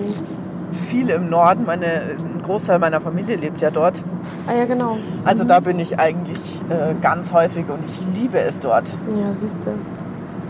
Viel 0.90 1.10
im 1.10 1.30
Norden. 1.30 1.66
Meine, 1.66 1.86
ein 1.86 2.42
Großteil 2.46 2.80
meiner 2.80 3.02
Familie 3.02 3.36
lebt 3.38 3.62
ja 3.62 3.72
dort. 3.72 3.96
Ah 4.48 4.54
ja, 4.58 4.66
genau. 4.66 4.98
Also 5.26 5.44
da 5.44 5.60
bin 5.60 5.80
ich 5.80 5.98
eigentlich 6.00 6.40
äh, 6.70 6.94
ganz 7.02 7.32
häufig 7.34 7.66
und 7.68 7.80
ich 7.88 8.22
liebe 8.22 8.40
es 8.40 8.60
dort. 8.60 8.90
Ja, 9.26 9.34
siehst 9.34 9.66
du. 9.66 9.72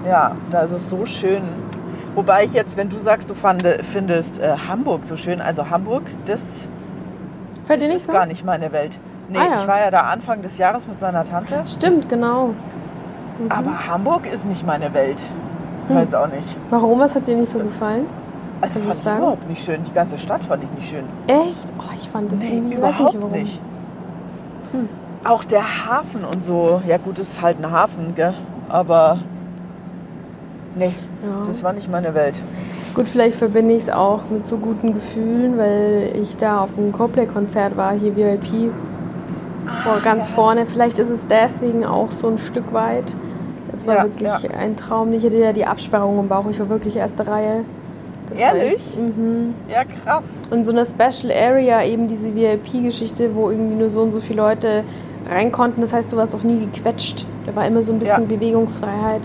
Ja, 0.07 0.35
da 0.51 0.61
ist 0.63 0.71
es 0.71 0.89
so 0.89 1.05
schön. 1.05 1.41
Wobei 2.15 2.43
ich 2.43 2.53
jetzt, 2.53 2.75
wenn 2.75 2.89
du 2.89 2.97
sagst, 2.97 3.29
du 3.29 3.35
fande, 3.35 3.79
findest 3.89 4.39
äh, 4.39 4.49
Hamburg 4.67 5.05
so 5.05 5.15
schön, 5.15 5.39
also 5.41 5.69
Hamburg, 5.69 6.03
das, 6.25 6.41
Fällt 7.65 7.81
dir 7.81 7.85
das 7.85 7.89
nicht 7.89 7.97
ist 8.01 8.05
so? 8.07 8.11
gar 8.13 8.25
nicht 8.25 8.45
meine 8.45 8.71
Welt. 8.71 8.99
Nee, 9.29 9.37
Ah, 9.37 9.45
ja. 9.45 9.61
ich 9.61 9.67
war 9.67 9.79
ja 9.79 9.91
da 9.91 10.01
Anfang 10.01 10.41
des 10.41 10.57
Jahres 10.57 10.87
mit 10.87 10.99
meiner 11.01 11.23
Tante, 11.23 11.63
Stimmt, 11.65 12.09
genau. 12.09 12.47
Mhm. 13.39 13.49
aber 13.51 13.87
Hamburg 13.87 14.25
ist 14.31 14.45
nicht 14.45 14.65
meine 14.65 14.93
Welt. 14.93 15.21
Hm. 15.87 15.95
Weiß 15.95 16.13
auch 16.13 16.27
nicht. 16.27 16.57
Warum? 16.69 16.99
Was 16.99 17.15
hat 17.15 17.27
dir 17.27 17.35
nicht 17.37 17.49
so 17.49 17.59
gefallen? 17.59 18.05
Also 18.61 18.79
fand 18.79 18.93
ich 18.93 18.99
sagen? 18.99 19.17
überhaupt 19.19 19.49
nicht 19.49 19.63
schön. 19.65 19.83
Die 19.83 19.93
ganze 19.93 20.17
Stadt 20.19 20.43
fand 20.43 20.63
ich 20.63 20.71
nicht 20.73 20.89
schön. 20.89 21.05
Echt? 21.27 21.73
Oh, 21.79 21.91
ich 21.95 22.07
fand 22.09 22.31
das 22.31 22.39
Nee, 22.41 22.55
irgendwie, 22.55 22.73
ich 22.73 22.77
überhaupt 22.77 23.13
nicht 23.13 23.31
nicht. 23.31 23.61
Hm. 24.71 24.89
Auch 25.23 25.43
der 25.43 25.63
Hafen 25.87 26.23
und 26.25 26.43
so. 26.43 26.81
Ja 26.87 26.97
gut, 26.97 27.17
ist 27.19 27.41
halt 27.41 27.57
ein 27.63 27.71
Hafen, 27.71 28.13
gell? 28.15 28.33
Aber 28.69 29.19
nee, 30.75 30.93
Ja. 31.23 31.45
das 31.45 31.63
war 31.63 31.73
nicht 31.73 31.89
meine 31.89 32.13
Welt. 32.13 32.35
Gut, 32.93 33.07
vielleicht 33.07 33.35
verbinde 33.37 33.73
ich 33.75 33.83
es 33.83 33.89
auch 33.89 34.21
mit 34.29 34.45
so 34.45 34.57
guten 34.57 34.93
Gefühlen, 34.93 35.57
weil 35.57 36.11
ich 36.21 36.35
da 36.35 36.61
auf 36.61 36.69
einem 36.77 36.91
Coldplay-Konzert 36.91 37.77
war, 37.77 37.93
hier 37.93 38.15
VIP, 38.17 38.69
vor, 39.83 39.99
ganz 40.03 40.27
ja. 40.27 40.35
vorne. 40.35 40.65
Vielleicht 40.65 40.99
ist 40.99 41.09
es 41.09 41.25
deswegen 41.25 41.85
auch 41.85 42.11
so 42.11 42.27
ein 42.27 42.37
Stück 42.37 42.73
weit. 42.73 43.15
Es 43.71 43.87
war 43.87 43.95
Ja, 43.95 44.03
wirklich 44.03 44.43
ja. 44.43 44.49
ein 44.59 44.75
Traum. 44.75 45.13
Ich 45.13 45.23
hatte 45.23 45.37
ja 45.37 45.53
die 45.53 45.65
Absperrung 45.65 46.19
im 46.19 46.27
Bauch. 46.27 46.45
Ich 46.49 46.59
war 46.59 46.67
wirklich 46.67 46.97
erste 46.97 47.25
Reihe. 47.25 47.63
Das 48.29 48.39
Ehrlich? 48.39 48.75
echt- 48.75 48.99
Mhm. 48.99 49.53
Ja, 49.69 49.83
krass. 49.85 50.23
Und 50.49 50.65
so 50.65 50.73
eine 50.73 50.83
Special 50.85 51.31
Area, 51.33 51.83
eben 51.83 52.07
diese 52.07 52.35
VIP-Geschichte, 52.35 53.33
wo 53.35 53.49
irgendwie 53.49 53.75
nur 53.75 53.89
so 53.89 54.01
und 54.01 54.11
so 54.11 54.19
viele 54.19 54.41
Leute 54.41 54.83
rein 55.29 55.51
konnten. 55.53 55.79
Das 55.79 55.93
heißt, 55.93 56.11
du 56.11 56.17
warst 56.17 56.35
auch 56.35 56.43
nie 56.43 56.65
gequetscht. 56.65 57.25
Da 57.45 57.55
war 57.55 57.65
immer 57.65 57.81
so 57.81 57.93
ein 57.93 57.99
bisschen 57.99 58.23
Ja. 58.23 58.27
Bewegungsfreiheit. 58.35 59.21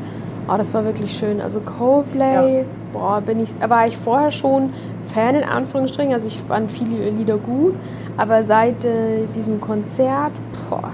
Oh, 0.49 0.57
das 0.57 0.73
war 0.75 0.85
wirklich 0.85 1.11
schön. 1.17 1.41
Also 1.41 1.59
Coldplay, 1.61 2.65
boah, 2.97 3.21
bin 3.21 3.41
ich, 3.41 3.51
war 3.69 3.87
ich 3.87 3.97
vorher 3.97 4.31
schon 4.31 4.71
Fan 5.13 5.35
in 5.35 5.45
Anführungsstrichen. 5.45 6.13
Also 6.13 6.27
ich 6.27 6.41
fand 6.41 6.71
viele 6.71 7.11
Lieder 7.11 7.37
gut, 7.37 7.75
aber 8.17 8.43
seit 8.43 8.85
äh, 8.85 9.27
diesem 9.35 9.61
Konzert, 9.61 10.33
boah, 10.69 10.91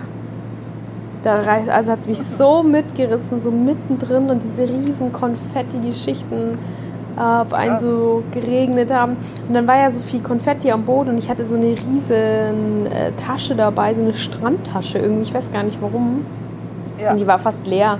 da 1.23 1.41
reiß, 1.41 1.69
also 1.69 1.93
hat 1.93 2.01
es 2.01 2.09
mich 2.09 2.21
so 2.21 2.63
mitgerissen, 2.63 3.39
so 3.39 3.51
mittendrin 3.51 4.29
und 4.31 4.43
diese 4.43 4.63
riesen 4.63 5.13
Konfetti-Geschichten 5.13 6.59
äh, 7.17 7.21
auf 7.21 7.53
einen 7.53 7.73
Krass. 7.73 7.83
so 7.83 8.25
geregnet 8.33 8.93
haben. 8.93 9.17
Und 9.47 9.55
dann 9.55 9.69
war 9.69 9.77
ja 9.77 9.91
so 9.91 10.01
viel 10.01 10.21
Konfetti 10.21 10.73
am 10.73 10.85
Boden 10.85 11.11
und 11.11 11.19
ich 11.19 11.31
hatte 11.31 11.47
so 11.47 11.55
eine 11.55 11.77
riesen 11.77 12.87
äh, 12.87 13.13
Tasche 13.13 13.55
dabei, 13.55 13.95
so 13.95 14.03
eine 14.03 14.15
Strandtasche 14.15 14.99
irgendwie, 14.99 15.23
ich 15.23 15.35
weiß 15.35 15.53
gar 15.53 15.63
nicht 15.63 15.81
warum. 15.81 16.27
Ja. 17.01 17.13
Und 17.13 17.21
die 17.21 17.27
war 17.27 17.39
fast 17.39 17.67
leer. 17.67 17.99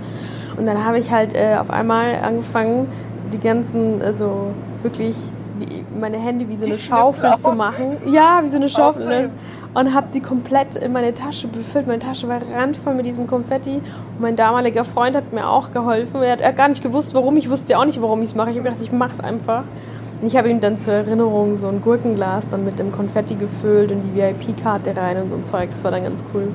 Und 0.57 0.67
dann 0.67 0.85
habe 0.85 0.99
ich 0.99 1.11
halt 1.11 1.35
äh, 1.35 1.57
auf 1.59 1.71
einmal 1.71 2.17
angefangen, 2.17 2.89
die 3.33 3.41
ganzen, 3.41 4.03
also 4.03 4.49
wirklich 4.83 5.17
wie, 5.59 5.85
meine 5.99 6.19
Hände 6.19 6.49
wie 6.49 6.57
so 6.57 6.65
Die 6.65 6.71
eine 6.73 6.79
Schaufel 6.79 7.21
Schnipsel 7.21 7.41
zu 7.43 7.49
auf- 7.51 7.55
machen. 7.57 7.97
Ja, 8.13 8.41
wie 8.43 8.49
so 8.49 8.57
eine 8.57 8.69
Schaufel. 8.69 9.03
Aufzuheben. 9.03 9.31
Und 9.75 9.95
habe 9.95 10.09
die 10.13 10.21
komplett 10.21 10.77
in 10.77 10.93
meine 10.93 11.15
Tasche 11.15 11.49
befüllt. 11.49 11.87
Meine 11.87 11.99
Tasche 12.01 12.29
war 12.29 12.41
randvoll 12.55 12.93
mit 12.95 13.07
diesem 13.07 13.27
Konfetti. 13.27 13.77
Und 13.77 14.21
mein 14.21 14.37
damaliger 14.37 14.85
Freund 14.85 15.17
hat 15.17 15.33
mir 15.33 15.49
auch 15.49 15.73
geholfen. 15.73 16.23
Er 16.23 16.33
hat, 16.47 16.57
gar 16.57 16.69
nicht 16.69 16.83
gewusst, 16.83 17.15
warum. 17.15 17.39
Ich 17.39 17.49
wusste 17.49 17.73
ja 17.73 17.79
auch 17.79 17.87
nicht, 17.87 18.01
warum 18.03 18.21
ich 18.21 18.31
es 18.31 18.35
mache. 18.35 18.51
Ich 18.51 18.57
habe 18.59 18.69
gedacht, 18.69 18.83
ich 18.83 18.93
mache 18.93 19.13
es 19.13 19.21
einfach. 19.21 19.63
Und 20.21 20.27
ich 20.27 20.37
habe 20.37 20.51
ihm 20.51 20.61
dann 20.61 20.77
zur 20.77 20.93
Erinnerung 20.93 21.57
so 21.57 21.69
ein 21.69 21.81
Gurkenglas 21.81 22.49
dann 22.51 22.65
mit 22.67 22.79
dem 22.79 22.93
Konfetti 22.93 23.35
gefüllt 23.35 23.93
und 23.93 24.03
die 24.03 24.15
VIP-Karte 24.15 24.95
rein 24.95 25.23
und 25.23 25.31
so 25.31 25.37
ein 25.37 25.47
Zeug. 25.47 25.71
Das 25.71 25.83
war 25.85 25.91
dann 25.91 26.05
ganz 26.05 26.23
cool. 26.35 26.49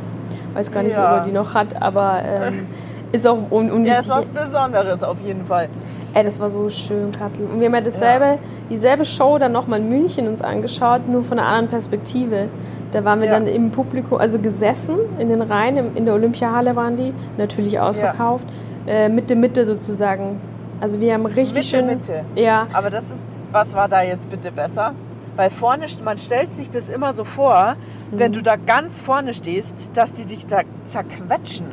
Weiß 0.54 0.72
gar 0.72 0.84
nicht, 0.84 0.96
Ja. 0.96 1.12
ob 1.16 1.20
er 1.22 1.26
die 1.26 1.32
noch 1.32 1.56
hat, 1.56 1.82
aber 1.82 2.22
ähm, 2.24 2.66
ist 3.12 3.26
auch 3.28 3.38
un 3.52 3.68
Ja, 3.68 3.74
unwichtig. 3.74 4.00
ist 4.00 4.10
was 4.10 4.30
Besonderes 4.30 5.02
auf 5.04 5.18
jeden 5.26 5.44
Fall. 5.46 5.70
Ey, 6.18 6.24
das 6.24 6.40
war 6.40 6.50
so 6.50 6.68
schön, 6.72 7.12
Kattel. 7.12 7.46
Und 7.46 7.60
wir 7.60 7.68
haben 7.68 7.76
ja 7.76 7.82
dasselbe, 7.82 8.40
dieselbe 8.72 9.06
Show 9.06 9.38
dann 9.38 9.52
nochmal 9.52 9.80
in 9.82 9.88
München 9.90 10.28
uns 10.28 10.42
angeschaut, 10.42 11.08
nur 11.08 11.24
von 11.24 11.38
einer 11.38 11.48
anderen 11.48 11.68
Perspektive. 11.68 12.50
Da 12.92 13.04
waren 13.06 13.20
wir 13.20 13.28
Ja. 13.28 13.34
dann 13.34 13.46
im 13.46 13.70
Publikum, 13.70 14.18
also 14.18 14.40
gesessen 14.40 14.96
in 15.20 15.30
den 15.30 15.44
Reihen, 15.44 15.96
in 15.96 16.06
der 16.06 16.16
Olympiahalle 16.16 16.76
waren 16.76 16.96
die, 16.96 17.14
natürlich 17.38 17.80
ausverkauft, 17.80 18.48
äh, 18.88 19.10
Mitte, 19.10 19.36
Mitte 19.36 19.64
sozusagen. 19.66 20.42
Also 20.82 21.00
wir 21.00 21.14
haben 21.14 21.28
richtig 21.28 21.54
Mitte, 21.54 21.64
schön... 21.68 21.86
Mitte. 21.86 22.26
Ja, 22.34 22.66
Aber 22.74 22.90
das 22.90 23.04
ist, 23.04 23.24
was 23.52 23.76
war 23.76 23.88
da 23.88 24.02
jetzt 24.02 24.28
bitte 24.28 24.52
besser? 24.52 24.94
Weil 25.36 25.52
vorne, 25.52 25.86
man 26.04 26.18
stellt 26.18 26.52
sich 26.52 26.72
das 26.72 26.90
immer 26.90 27.14
so 27.14 27.26
vor, 27.26 27.76
wenn 28.10 28.30
Mhm. 28.32 28.34
du 28.38 28.42
da 28.42 28.56
ganz 28.56 29.00
vorne 29.00 29.36
stehst, 29.36 29.96
dass 29.96 30.14
die 30.14 30.26
dich 30.26 30.48
da 30.48 30.62
zerquetschen. 30.88 31.68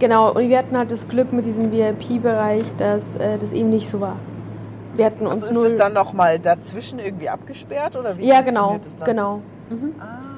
Genau. 0.00 0.32
Und 0.32 0.48
wir 0.48 0.58
hatten 0.58 0.76
halt 0.76 0.90
das 0.90 1.06
Glück 1.06 1.32
mit 1.32 1.44
diesem 1.46 1.70
VIP-Bereich, 1.70 2.74
dass 2.76 3.14
äh, 3.14 3.38
das 3.38 3.52
eben 3.52 3.70
nicht 3.70 3.88
so 3.88 4.00
war. 4.00 4.16
Wir 4.96 5.06
hatten 5.06 5.26
uns 5.28 5.44
Also 5.44 5.62
ist 5.62 5.72
es 5.74 5.78
dann 5.78 5.92
nochmal 5.92 6.40
dazwischen 6.40 6.98
irgendwie 6.98 7.28
abgesperrt 7.28 7.94
oder 7.94 8.18
wie 8.18 8.26
ja, 8.26 8.40
genau, 8.40 8.80
das 8.82 8.96
dann? 8.96 9.06
genau. 9.06 9.40
Mhm. 9.68 9.94
Ah. 10.00 10.30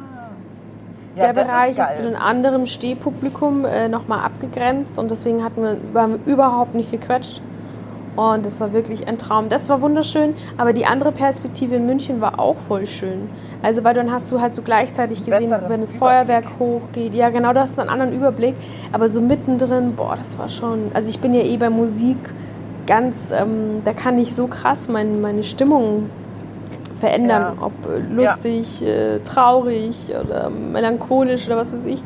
Ja, 1.17 1.25
der 1.25 1.33
das 1.33 1.45
ist 1.45 1.51
Bereich 1.51 1.71
ist, 1.71 1.77
geil. 1.77 1.97
zu 1.97 2.07
einem 2.07 2.17
anderen 2.17 2.67
Stehpublikum 2.67 3.65
äh, 3.65 3.89
nochmal 3.89 4.25
abgegrenzt 4.25 4.99
und 4.99 5.11
deswegen 5.11 5.43
hatten 5.45 5.63
wir, 5.63 5.77
waren 5.93 6.25
wir 6.25 6.33
überhaupt 6.33 6.75
nicht 6.75 6.91
gequetscht. 6.91 7.41
Und 8.15 8.45
das 8.45 8.61
war 8.61 8.73
wirklich 8.75 9.09
ein 9.09 9.17
Traum. 9.17 9.49
Das 9.49 9.69
war 9.71 9.81
wunderschön, 9.81 10.35
aber 10.59 10.73
die 10.73 10.85
andere 10.85 11.13
Perspektive 11.13 11.77
in 11.77 11.87
München 11.87 12.21
war 12.21 12.39
auch 12.39 12.57
voll 12.69 12.87
schön. 12.87 13.31
Also, 13.63 13.85
weil 13.85 13.95
dann 13.95 14.13
hast 14.13 14.31
du 14.31 14.41
halt 14.41 14.53
so 14.53 14.61
gleichzeitig 14.61 15.25
gesehen, 15.25 15.49
Besseren 15.49 15.71
wenn 15.71 15.81
das 15.81 15.95
Überblick. 15.95 15.99
Feuerwerk 15.99 16.45
hochgeht. 16.59 17.15
Ja, 17.15 17.31
genau, 17.31 17.53
du 17.55 17.61
hast 17.61 17.79
einen 17.81 17.89
anderen 17.89 18.13
Überblick. 18.13 18.55
Aber 18.93 19.09
so 19.09 19.23
mittendrin, 19.23 19.95
boah, 19.95 20.15
das 20.17 20.39
war 20.39 20.49
schon. 20.51 20.91
Also, 20.93 21.09
ich 21.09 21.21
bin 21.21 21.33
ja 21.33 21.43
eh 21.43 21.57
bei 21.57 21.71
Musik 21.71 22.19
ganz, 22.87 23.31
ähm, 23.31 23.81
da 23.85 23.93
kann 23.95 24.19
ich 24.19 24.35
so 24.35 24.47
krass 24.47 24.89
mein, 24.89 25.21
meine 25.23 25.43
Stimmung 25.43 26.11
verändern. 27.01 27.55
Ja. 27.57 27.67
Ob 27.67 27.73
äh, 27.87 27.99
lustig, 28.15 28.83
äh, 28.83 29.21
traurig 29.21 30.11
oder 30.11 30.51
melancholisch 30.51 31.47
oder 31.47 31.57
was 31.57 31.73
weiß 31.73 31.87
ich. 31.87 32.03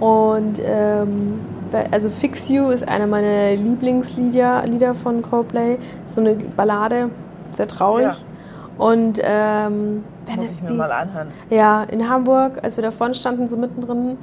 Und 0.00 0.60
ähm, 0.64 1.40
also 1.90 2.08
Fix 2.08 2.48
You 2.48 2.68
ist 2.68 2.86
einer 2.86 3.06
meiner 3.06 3.54
Lieblingslieder 3.54 4.64
Lieder 4.66 4.94
von 4.94 5.22
Coldplay. 5.22 5.78
So 6.06 6.20
eine 6.20 6.34
Ballade, 6.34 7.10
sehr 7.50 7.68
traurig. 7.68 8.06
Ja. 8.06 8.16
Und 8.78 9.20
ähm, 9.22 10.04
wenn 10.26 10.36
Muss 10.36 10.46
es 10.46 10.52
ich 10.52 10.62
mir 10.62 10.68
die, 10.68 10.74
mal 10.74 10.92
anhören. 10.92 11.28
ja, 11.50 11.84
in 11.84 12.08
Hamburg, 12.08 12.58
als 12.62 12.76
wir 12.76 12.82
da 12.82 12.90
vorne 12.90 13.14
standen, 13.14 13.46
so 13.46 13.56
mittendrin. 13.56 14.18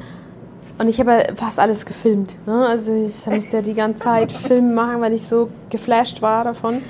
Und 0.77 0.87
ich 0.87 0.99
habe 0.99 1.11
ja 1.11 1.35
fast 1.35 1.59
alles 1.59 1.85
gefilmt. 1.85 2.35
Ne? 2.45 2.65
Also 2.65 2.91
ich 2.91 3.25
musste 3.27 3.57
ja 3.57 3.61
die 3.61 3.75
ganze 3.75 4.03
Zeit 4.03 4.31
Film 4.31 4.73
machen, 4.73 4.99
weil 5.01 5.13
ich 5.13 5.27
so 5.27 5.49
geflasht 5.69 6.21
war 6.21 6.43
davon. 6.43 6.81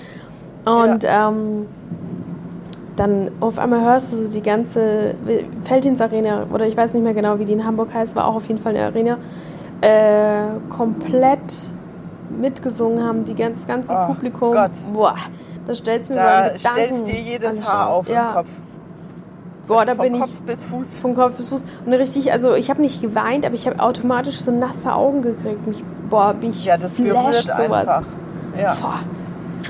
Und 0.66 1.04
ähm, 1.06 1.66
dann 2.96 3.32
auf 3.40 3.58
einmal 3.60 3.82
hörst 3.82 4.14
du 4.14 4.18
so 4.18 4.34
die 4.34 4.42
ganze 4.42 5.16
Feldins 5.64 6.02
Arena, 6.02 6.46
oder 6.54 6.68
ich 6.68 6.78
weiß 6.78 6.94
nicht 6.94 7.04
mehr 7.04 7.14
genau, 7.14 7.40
wie 7.40 7.46
die 7.46 7.54
in 7.54 7.66
Hamburg 7.66 7.94
heißt, 7.94 8.16
war 8.16 8.28
auch 8.28 8.36
auf 8.36 8.48
jeden 8.48 8.62
Fall 8.62 8.76
eine 8.76 8.86
Arena, 8.86 9.18
äh, 9.82 10.44
komplett 10.70 11.58
mitgesungen 12.30 13.04
haben, 13.04 13.26
die 13.26 13.36
ganz, 13.36 13.60
das 13.60 13.68
ganze 13.68 13.94
Oh 13.94 14.08
Publikum. 14.14 14.54
Gott. 14.54 14.72
Boah, 14.94 15.16
da 15.68 15.76
stellst 15.76 16.10
du 16.10 16.14
mir 16.14 16.20
Da 16.20 16.58
stellst 16.58 17.08
dir 17.08 17.20
jedes 17.20 17.68
Haar 17.70 17.90
auf. 17.90 18.08
ja. 18.08 18.32
Kopf. 18.34 18.50
Boah, 19.68 19.86
da 19.86 19.96
Vom 19.96 20.04
bin 20.04 20.16
ich 20.16 20.22
Kopf 20.22 20.42
bis 20.42 20.64
Fuß. 20.64 21.00
von 21.00 21.14
Kopf 21.16 21.36
bis 21.36 21.50
Fuß. 21.50 21.64
Und 21.86 21.94
richtig, 21.94 22.32
also 22.32 22.54
ich 22.56 22.70
habe 22.70 22.82
nicht 22.82 23.02
geweint, 23.02 23.46
aber 23.46 23.56
ich 23.56 23.68
habe 23.68 23.80
automatisch 23.82 24.40
so 24.42 24.52
nasse 24.52 24.92
Augen 24.94 25.22
gekriegt. 25.22 25.66
Mich, 25.68 25.84
boah, 26.10 26.34
bin 26.34 26.50
ich 26.50 26.66
Ja, 26.66 26.78
das 26.78 26.94
flasht 26.94 27.54
sowas. 27.56 27.88
einfach. 27.88 28.04
Ja, 28.60 28.76
Boah, 28.82 29.00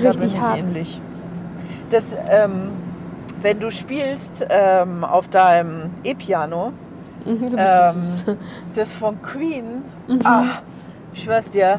da 0.02 0.08
richtig 0.08 0.34
ich 0.34 0.40
hart. 0.40 0.58
ähnlich. 0.58 1.00
Das, 1.90 2.04
ähm, 2.30 2.70
wenn 3.42 3.60
du 3.60 3.70
spielst 3.70 4.44
ähm, 4.50 5.04
auf 5.04 5.28
deinem 5.28 5.90
E-Piano, 6.04 6.72
Mhm, 7.24 7.50
du 7.50 7.56
bist 7.56 8.28
Ähm, 8.28 8.36
das 8.74 8.94
von 8.94 9.20
Queen, 9.22 9.82
ah, 10.24 10.44
ich 11.14 11.22
schwör's 11.24 11.48
dir, 11.50 11.78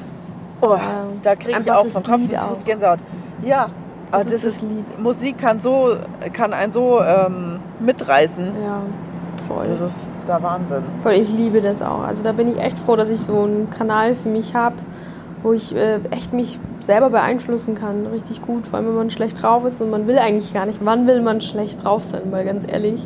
oh, 0.62 0.78
da 1.22 1.36
kriege 1.36 1.60
ich 1.60 1.72
auch 1.72 1.86
von 1.88 2.04
Kopf 2.04 2.22
bis. 2.28 2.40
Fuß 2.40 2.64
Gänsehaut. 2.66 3.00
Ja, 3.44 3.70
Das 4.12 4.22
aber 4.22 4.32
ist 4.32 4.46
das 4.46 4.62
Lied. 4.62 5.00
Musik 5.00 5.38
kann 5.38 5.60
so, 5.60 5.96
kann 6.34 6.54
einen 6.54 6.72
so 6.72 7.02
ähm, 7.02 7.60
mitreißen. 7.80 8.52
Ja, 8.64 8.82
voll. 9.48 9.66
Das 9.66 9.82
ist 9.82 10.10
der 10.28 10.42
Wahnsinn. 10.42 10.84
voll. 11.02 11.14
Ich 11.14 11.30
liebe 11.34 11.62
das 11.62 11.82
auch. 11.82 12.04
Also 12.04 12.24
da 12.24 12.32
bin 12.32 12.48
ich 12.50 12.58
echt 12.60 12.80
froh, 12.80 12.96
dass 12.96 13.10
ich 13.10 13.20
so 13.20 13.42
einen 13.42 13.70
Kanal 13.70 14.16
für 14.16 14.30
mich 14.30 14.56
habe, 14.56 14.76
wo 15.42 15.52
ich 15.52 15.76
äh, 15.76 16.00
echt 16.12 16.32
mich 16.32 16.58
selber 16.80 17.10
beeinflussen 17.10 17.76
kann. 17.76 18.06
Richtig 18.08 18.42
gut. 18.42 18.66
Vor 18.68 18.78
allem, 18.78 18.88
wenn 18.88 18.96
man 18.96 19.10
schlecht 19.10 19.42
drauf 19.44 19.66
ist 19.66 19.82
und 19.82 19.90
man 19.90 20.08
will 20.08 20.18
eigentlich 20.18 20.54
gar 20.54 20.66
nicht. 20.66 20.80
Wann 20.84 21.06
will 21.08 21.22
man 21.22 21.42
schlecht 21.42 21.84
drauf 21.84 22.04
sein, 22.04 22.30
mal 22.32 22.46
ganz 22.46 22.66
ehrlich. 22.66 23.06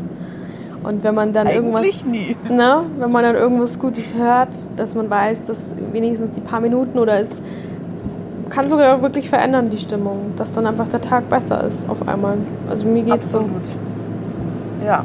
Und 0.88 1.04
wenn 1.04 1.16
man 1.16 1.34
dann 1.34 1.48
Eigentlich 1.48 2.06
irgendwas. 2.06 2.06
nie. 2.06 2.36
Ne, 2.50 2.84
wenn 2.98 3.12
man 3.12 3.24
dann 3.24 3.36
irgendwas 3.36 3.78
Gutes 3.78 4.14
hört, 4.14 4.50
dass 4.78 4.96
man 4.96 5.10
weiß, 5.10 5.44
dass 5.46 5.76
wenigstens 5.92 6.32
die 6.32 6.42
paar 6.42 6.62
Minuten 6.62 6.98
oder 6.98 7.20
es 7.20 7.42
kann 8.50 8.70
sogar 8.70 9.02
wirklich 9.02 9.30
verändern, 9.30 9.70
die 9.70 9.78
Stimmung, 9.78 10.32
dass 10.38 10.54
dann 10.54 10.66
einfach 10.66 10.88
der 10.88 11.02
Tag 11.02 11.28
besser 11.30 11.64
ist 11.66 11.90
auf 11.90 12.08
einmal. 12.08 12.38
Also 12.70 12.88
mir 12.88 13.04
geht's 13.04 13.32
so. 13.32 13.40
Absolut. 13.40 13.68
Ja, 14.82 14.88
Ja. 14.88 15.04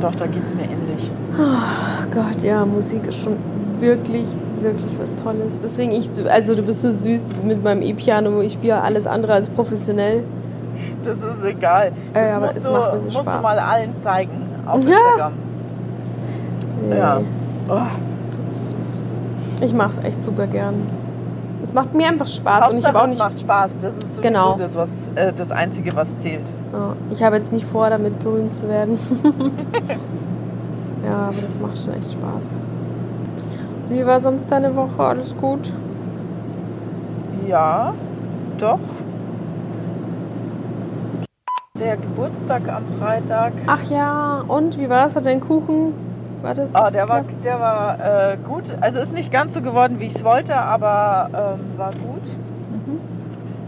doch, 0.00 0.14
da 0.16 0.26
geht's 0.26 0.52
mir 0.52 0.62
ähnlich. 0.64 1.10
Ach 1.38 2.06
Gott, 2.12 2.42
ja, 2.42 2.64
Musik 2.66 3.06
ist 3.06 3.20
schon 3.20 3.36
wirklich, 3.78 4.26
wirklich 4.60 4.96
was 5.00 5.14
Tolles. 5.14 5.54
Deswegen 5.62 5.92
ich, 5.92 6.10
also 6.28 6.54
du 6.56 6.62
bist 6.62 6.80
so 6.82 6.90
süß 6.90 7.36
mit 7.46 7.62
meinem 7.62 7.82
E-Piano, 7.82 8.40
ich 8.40 8.54
spiele 8.54 8.80
alles 8.82 9.06
andere 9.06 9.34
als 9.34 9.48
professionell. 9.48 10.24
Das 11.04 11.16
ist 11.16 11.44
egal. 11.44 11.92
Das 12.12 12.32
aber 12.36 12.46
musst, 12.46 12.56
es 12.56 12.62
du, 12.64 12.70
so 12.70 13.04
musst 13.18 13.26
du 13.32 13.40
mal 13.42 13.58
allen 13.58 13.94
zeigen. 14.02 14.42
Auf 14.66 14.82
Ja. 14.84 14.90
Instagram. 14.90 15.32
Ja. 16.96 17.20
Oh, 17.68 17.80
bist 18.50 18.70
süß. 18.70 19.00
Ich 19.62 19.72
mach's 19.74 19.98
echt 19.98 20.22
super 20.22 20.46
gern. 20.46 20.74
Es 21.62 21.72
macht 21.72 21.94
mir 21.94 22.08
einfach 22.08 22.26
Spaß 22.26 22.68
und 22.70 22.76
ich 22.78 22.84
Hauptsache, 22.84 22.88
habe 22.94 22.98
auch 22.98 23.02
es 23.04 23.10
nicht. 23.10 23.18
macht 23.18 23.40
Spaß. 23.40 23.70
Das 23.80 23.92
ist 24.10 24.20
Genau. 24.22 24.54
das, 24.58 24.74
was, 24.76 24.88
äh, 25.14 25.32
das 25.32 25.50
Einzige, 25.50 25.96
was 25.96 26.14
zählt. 26.18 26.50
Ja, 26.72 26.94
ich 27.10 27.22
habe 27.22 27.36
jetzt 27.36 27.52
nicht 27.52 27.64
vor, 27.64 27.88
damit 27.88 28.18
berühmt 28.18 28.54
zu 28.54 28.68
werden. 28.68 28.98
ja, 31.06 31.28
aber 31.28 31.40
das 31.40 31.58
macht 31.58 31.78
schon 31.78 31.94
echt 31.94 32.12
Spaß. 32.12 32.60
Wie 33.88 34.04
war 34.04 34.20
sonst 34.20 34.50
deine 34.50 34.74
Woche? 34.76 35.02
Alles 35.02 35.34
gut? 35.36 35.72
Ja, 37.48 37.94
doch. 38.58 38.78
Der 41.76 41.96
Geburtstag 41.96 42.68
am 42.68 42.84
Freitag. 43.00 43.52
Ach 43.66 43.82
ja, 43.90 44.44
und 44.46 44.78
wie 44.78 44.88
war 44.88 45.08
es? 45.08 45.16
Hat 45.16 45.26
dein 45.26 45.40
Kuchen? 45.40 45.92
War 46.40 46.54
das? 46.54 46.72
Ah, 46.72 46.88
der 46.88 47.08
war, 47.08 47.24
der 47.42 47.58
war 47.58 47.98
äh, 47.98 48.36
gut. 48.36 48.62
Also 48.80 49.00
ist 49.00 49.12
nicht 49.12 49.32
ganz 49.32 49.54
so 49.54 49.60
geworden, 49.60 49.98
wie 49.98 50.04
ich 50.04 50.14
es 50.14 50.24
wollte, 50.24 50.54
aber 50.54 51.56
ähm, 51.58 51.76
war 51.76 51.90
gut. 51.90 52.22
Mhm. 52.70 53.00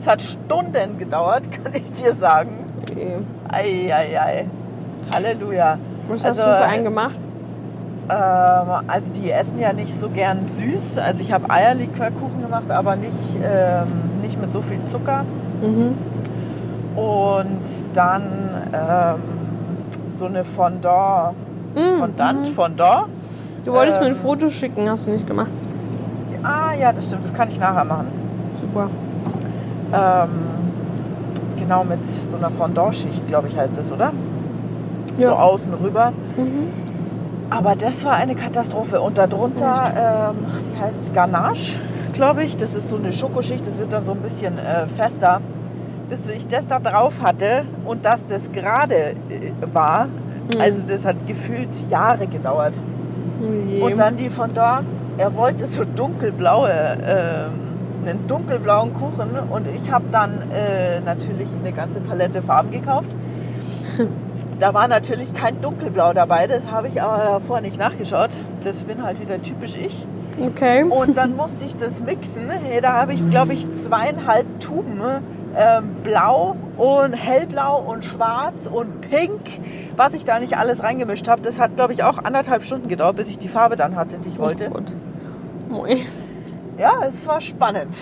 Es 0.00 0.06
hat 0.06 0.22
Stunden 0.22 0.98
gedauert, 0.98 1.50
kann 1.64 1.72
ich 1.74 1.90
dir 2.00 2.14
sagen. 2.14 2.50
Okay. 2.82 3.16
Ei, 3.48 3.92
ei, 3.92 4.20
ei. 4.20 4.46
Halleluja. 5.12 5.76
Was 6.08 6.24
Also, 6.24 6.44
hast 6.44 6.48
du 6.60 6.64
für 6.64 6.70
einen 6.70 6.84
gemacht? 6.84 7.18
Ähm, 8.08 8.84
also 8.86 9.12
die 9.14 9.32
essen 9.32 9.58
ja 9.58 9.72
nicht 9.72 9.92
so 9.92 10.10
gern 10.10 10.46
süß. 10.46 10.98
Also 10.98 11.22
ich 11.24 11.32
habe 11.32 11.50
Eierlikörkuchen 11.50 12.40
gemacht, 12.40 12.70
aber 12.70 12.94
nicht, 12.94 13.18
ähm, 13.42 13.88
nicht 14.22 14.40
mit 14.40 14.52
so 14.52 14.62
viel 14.62 14.84
Zucker. 14.84 15.24
Mhm. 15.60 15.98
Und 16.96 17.60
dann 17.92 18.22
ähm, 18.72 19.20
so 20.08 20.26
eine 20.26 20.44
Fondant, 20.44 21.36
Mhm. 21.76 21.98
Fondant, 22.00 22.48
Fondant. 22.48 23.08
Du 23.64 23.72
wolltest 23.72 24.00
mir 24.00 24.06
ein 24.06 24.12
ähm, 24.12 24.18
Foto 24.18 24.48
schicken, 24.48 24.88
hast 24.88 25.06
du 25.06 25.10
nicht 25.10 25.26
gemacht. 25.26 25.50
Ah 26.42 26.72
ja, 26.72 26.92
das 26.92 27.04
stimmt, 27.04 27.24
das 27.24 27.34
kann 27.34 27.48
ich 27.50 27.60
nachher 27.60 27.84
machen. 27.84 28.06
Super. 28.58 28.88
Ähm, 29.92 30.30
genau 31.58 31.84
mit 31.84 32.04
so 32.06 32.36
einer 32.36 32.50
Fondant-Schicht, 32.50 33.26
glaube 33.26 33.48
ich, 33.48 33.56
heißt 33.56 33.76
es, 33.78 33.92
oder? 33.92 34.12
Ja. 35.18 35.26
So 35.28 35.32
außen 35.34 35.74
rüber. 35.74 36.12
Mhm. 36.36 36.68
Aber 37.50 37.76
das 37.76 38.04
war 38.04 38.14
eine 38.14 38.34
Katastrophe. 38.34 39.00
Und 39.00 39.18
darunter, 39.18 40.32
ähm, 40.32 40.46
wie 40.72 40.80
heißt 40.80 40.98
es, 41.04 41.12
Ganache, 41.12 41.78
glaube 42.12 42.42
ich. 42.44 42.56
Das 42.56 42.74
ist 42.74 42.88
so 42.88 42.96
eine 42.96 43.12
Schokoschicht, 43.12 43.66
das 43.66 43.78
wird 43.78 43.92
dann 43.92 44.04
so 44.04 44.12
ein 44.12 44.20
bisschen 44.20 44.58
äh, 44.58 44.86
fester. 44.86 45.40
Bis 46.08 46.26
ich 46.28 46.46
das 46.46 46.66
da 46.66 46.78
drauf 46.78 47.14
hatte 47.22 47.64
und 47.84 48.04
dass 48.04 48.24
das 48.26 48.50
gerade 48.52 48.94
äh, 49.28 49.52
war, 49.72 50.08
Mhm. 50.46 50.60
also 50.60 50.86
das 50.86 51.04
hat 51.04 51.26
gefühlt 51.26 51.68
Jahre 51.90 52.26
gedauert. 52.26 52.74
Je. 53.68 53.80
Und 53.82 53.98
dann 53.98 54.16
die 54.16 54.30
von 54.30 54.54
da, 54.54 54.82
er 55.18 55.34
wollte 55.34 55.66
so 55.66 55.84
dunkelblaue, 55.84 56.70
ähm, 56.70 57.52
einen 58.06 58.26
dunkelblauen 58.28 58.94
Kuchen 58.94 59.30
und 59.50 59.66
ich 59.76 59.90
habe 59.90 60.04
dann 60.12 60.42
äh, 60.52 61.00
natürlich 61.04 61.48
eine 61.58 61.72
ganze 61.72 62.00
Palette 62.00 62.42
Farben 62.42 62.70
gekauft. 62.70 63.08
Da 64.58 64.72
war 64.74 64.86
natürlich 64.88 65.32
kein 65.34 65.60
dunkelblau 65.62 66.12
dabei, 66.12 66.46
das 66.46 66.70
habe 66.70 66.88
ich 66.88 67.00
aber 67.02 67.40
davor 67.40 67.60
nicht 67.62 67.78
nachgeschaut. 67.78 68.30
Das 68.62 68.82
bin 68.84 69.02
halt 69.02 69.20
wieder 69.20 69.40
typisch 69.40 69.74
ich. 69.74 70.06
Okay. 70.38 70.84
Und 70.84 71.16
dann 71.16 71.34
musste 71.36 71.64
ich 71.66 71.74
das 71.76 72.00
mixen. 72.00 72.50
Hey, 72.50 72.80
da 72.82 72.92
habe 72.94 73.14
ich, 73.14 73.28
glaube 73.30 73.54
ich, 73.54 73.70
zweieinhalb 73.74 74.60
Tuben 74.60 75.00
ähm, 75.56 75.94
blau 76.02 76.56
und 76.76 77.12
hellblau 77.14 77.80
und 77.80 78.04
schwarz 78.04 78.66
und 78.70 79.00
pink, 79.10 79.40
was 79.96 80.12
ich 80.14 80.24
da 80.24 80.38
nicht 80.38 80.56
alles 80.58 80.82
reingemischt 80.82 81.28
habe. 81.28 81.40
Das 81.42 81.58
hat, 81.58 81.76
glaube 81.76 81.92
ich, 81.94 82.02
auch 82.04 82.18
anderthalb 82.18 82.64
Stunden 82.64 82.88
gedauert, 82.88 83.16
bis 83.16 83.28
ich 83.28 83.38
die 83.38 83.48
Farbe 83.48 83.76
dann 83.76 83.96
hatte, 83.96 84.18
die 84.18 84.28
ich 84.28 84.38
wollte. 84.38 84.66
Oh 84.70 84.74
Gott. 84.74 84.92
Moi. 85.68 85.96
Ja, 86.78 86.92
es 87.08 87.26
war 87.26 87.40
spannend. 87.40 87.94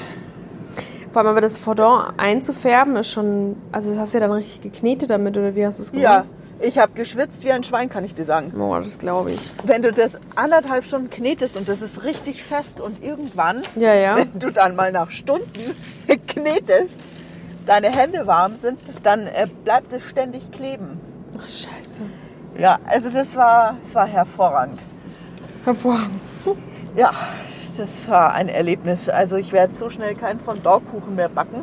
Vor 1.13 1.21
allem 1.23 1.31
aber 1.31 1.41
das 1.41 1.57
Fondant 1.57 2.15
einzufärben 2.17 2.97
ist 2.97 3.11
schon. 3.11 3.55
Also 3.71 3.91
das 3.91 3.99
hast 4.01 4.15
du 4.15 4.19
ja 4.19 4.27
dann 4.27 4.33
richtig 4.37 4.61
geknetet 4.63 5.11
damit, 5.11 5.37
oder 5.39 5.55
wie 5.55 5.65
hast 5.65 5.79
du 5.79 5.85
es 5.85 5.93
Ja, 5.93 6.23
gemacht? 6.23 6.29
ich 6.61 6.79
habe 6.79 6.91
geschwitzt 6.95 7.45
wie 7.45 7.53
ein 7.53 7.63
Schwein, 7.63 7.89
kann 7.89 8.05
ich 8.05 8.15
dir 8.15 8.25
sagen. 8.25 8.53
Oh, 8.61 8.77
das 8.81 8.99
glaube 8.99 9.31
ich. 9.31 9.39
Wenn 9.63 9.83
du 9.83 9.93
das 9.93 10.13
anderthalb 10.35 10.85
Stunden 10.85 11.09
knetest 11.11 11.57
und 11.57 11.69
das 11.69 11.81
ist 11.83 12.03
richtig 12.03 12.43
fest 12.43 12.81
und 12.81 13.01
irgendwann, 13.03 13.61
Ja, 13.77 13.95
ja. 13.95 14.17
wenn 14.17 14.37
du 14.41 14.51
dann 14.51 14.75
mal 14.75 14.91
nach 14.91 15.11
Stunden 15.13 15.45
knetest, 16.27 16.91
deine 17.67 17.89
Hände 17.91 18.27
warm 18.27 18.53
sind, 18.57 18.79
dann 19.03 19.27
äh, 19.27 19.47
bleibt 19.65 19.93
es 19.93 20.03
ständig 20.03 20.51
kleben. 20.53 21.01
Ach, 21.39 21.49
scheiße. 21.49 22.01
Ja, 22.59 22.79
also 22.87 23.09
das 23.11 23.35
war, 23.37 23.77
das 23.83 23.95
war 23.95 24.07
hervorragend. 24.07 24.81
Hervorragend. 25.65 26.21
Ja, 26.97 27.11
das 27.77 28.09
war 28.09 28.33
ein 28.33 28.49
Erlebnis. 28.49 29.09
Also 29.09 29.37
ich 29.37 29.53
werde 29.53 29.75
so 29.75 29.91
schnell 29.91 30.15
keinen 30.15 30.41
von 30.41 30.63
Dorkuchen 30.63 31.17
mehr 31.17 31.29
backen. 31.29 31.63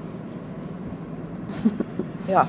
Ja. 2.28 2.48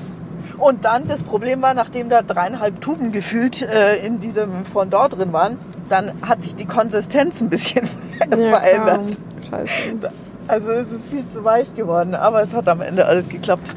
Und 0.57 0.85
dann 0.85 1.07
das 1.07 1.23
Problem 1.23 1.61
war, 1.61 1.73
nachdem 1.73 2.09
da 2.09 2.21
dreieinhalb 2.21 2.81
Tuben 2.81 3.11
gefühlt 3.11 3.61
äh, 3.61 4.05
in 4.05 4.19
diesem 4.19 4.65
Fondant 4.65 5.17
drin 5.17 5.33
waren, 5.33 5.57
dann 5.89 6.11
hat 6.27 6.41
sich 6.41 6.55
die 6.55 6.65
Konsistenz 6.65 7.41
ein 7.41 7.49
bisschen 7.49 7.87
verändert. 8.29 9.17
Scheiße. 9.49 10.11
Also 10.47 10.71
es 10.71 10.91
ist 10.91 11.05
viel 11.07 11.27
zu 11.29 11.43
weich 11.43 11.73
geworden, 11.73 12.15
aber 12.15 12.43
es 12.43 12.51
hat 12.53 12.67
am 12.67 12.81
Ende 12.81 13.05
alles 13.05 13.27
geklappt. 13.29 13.75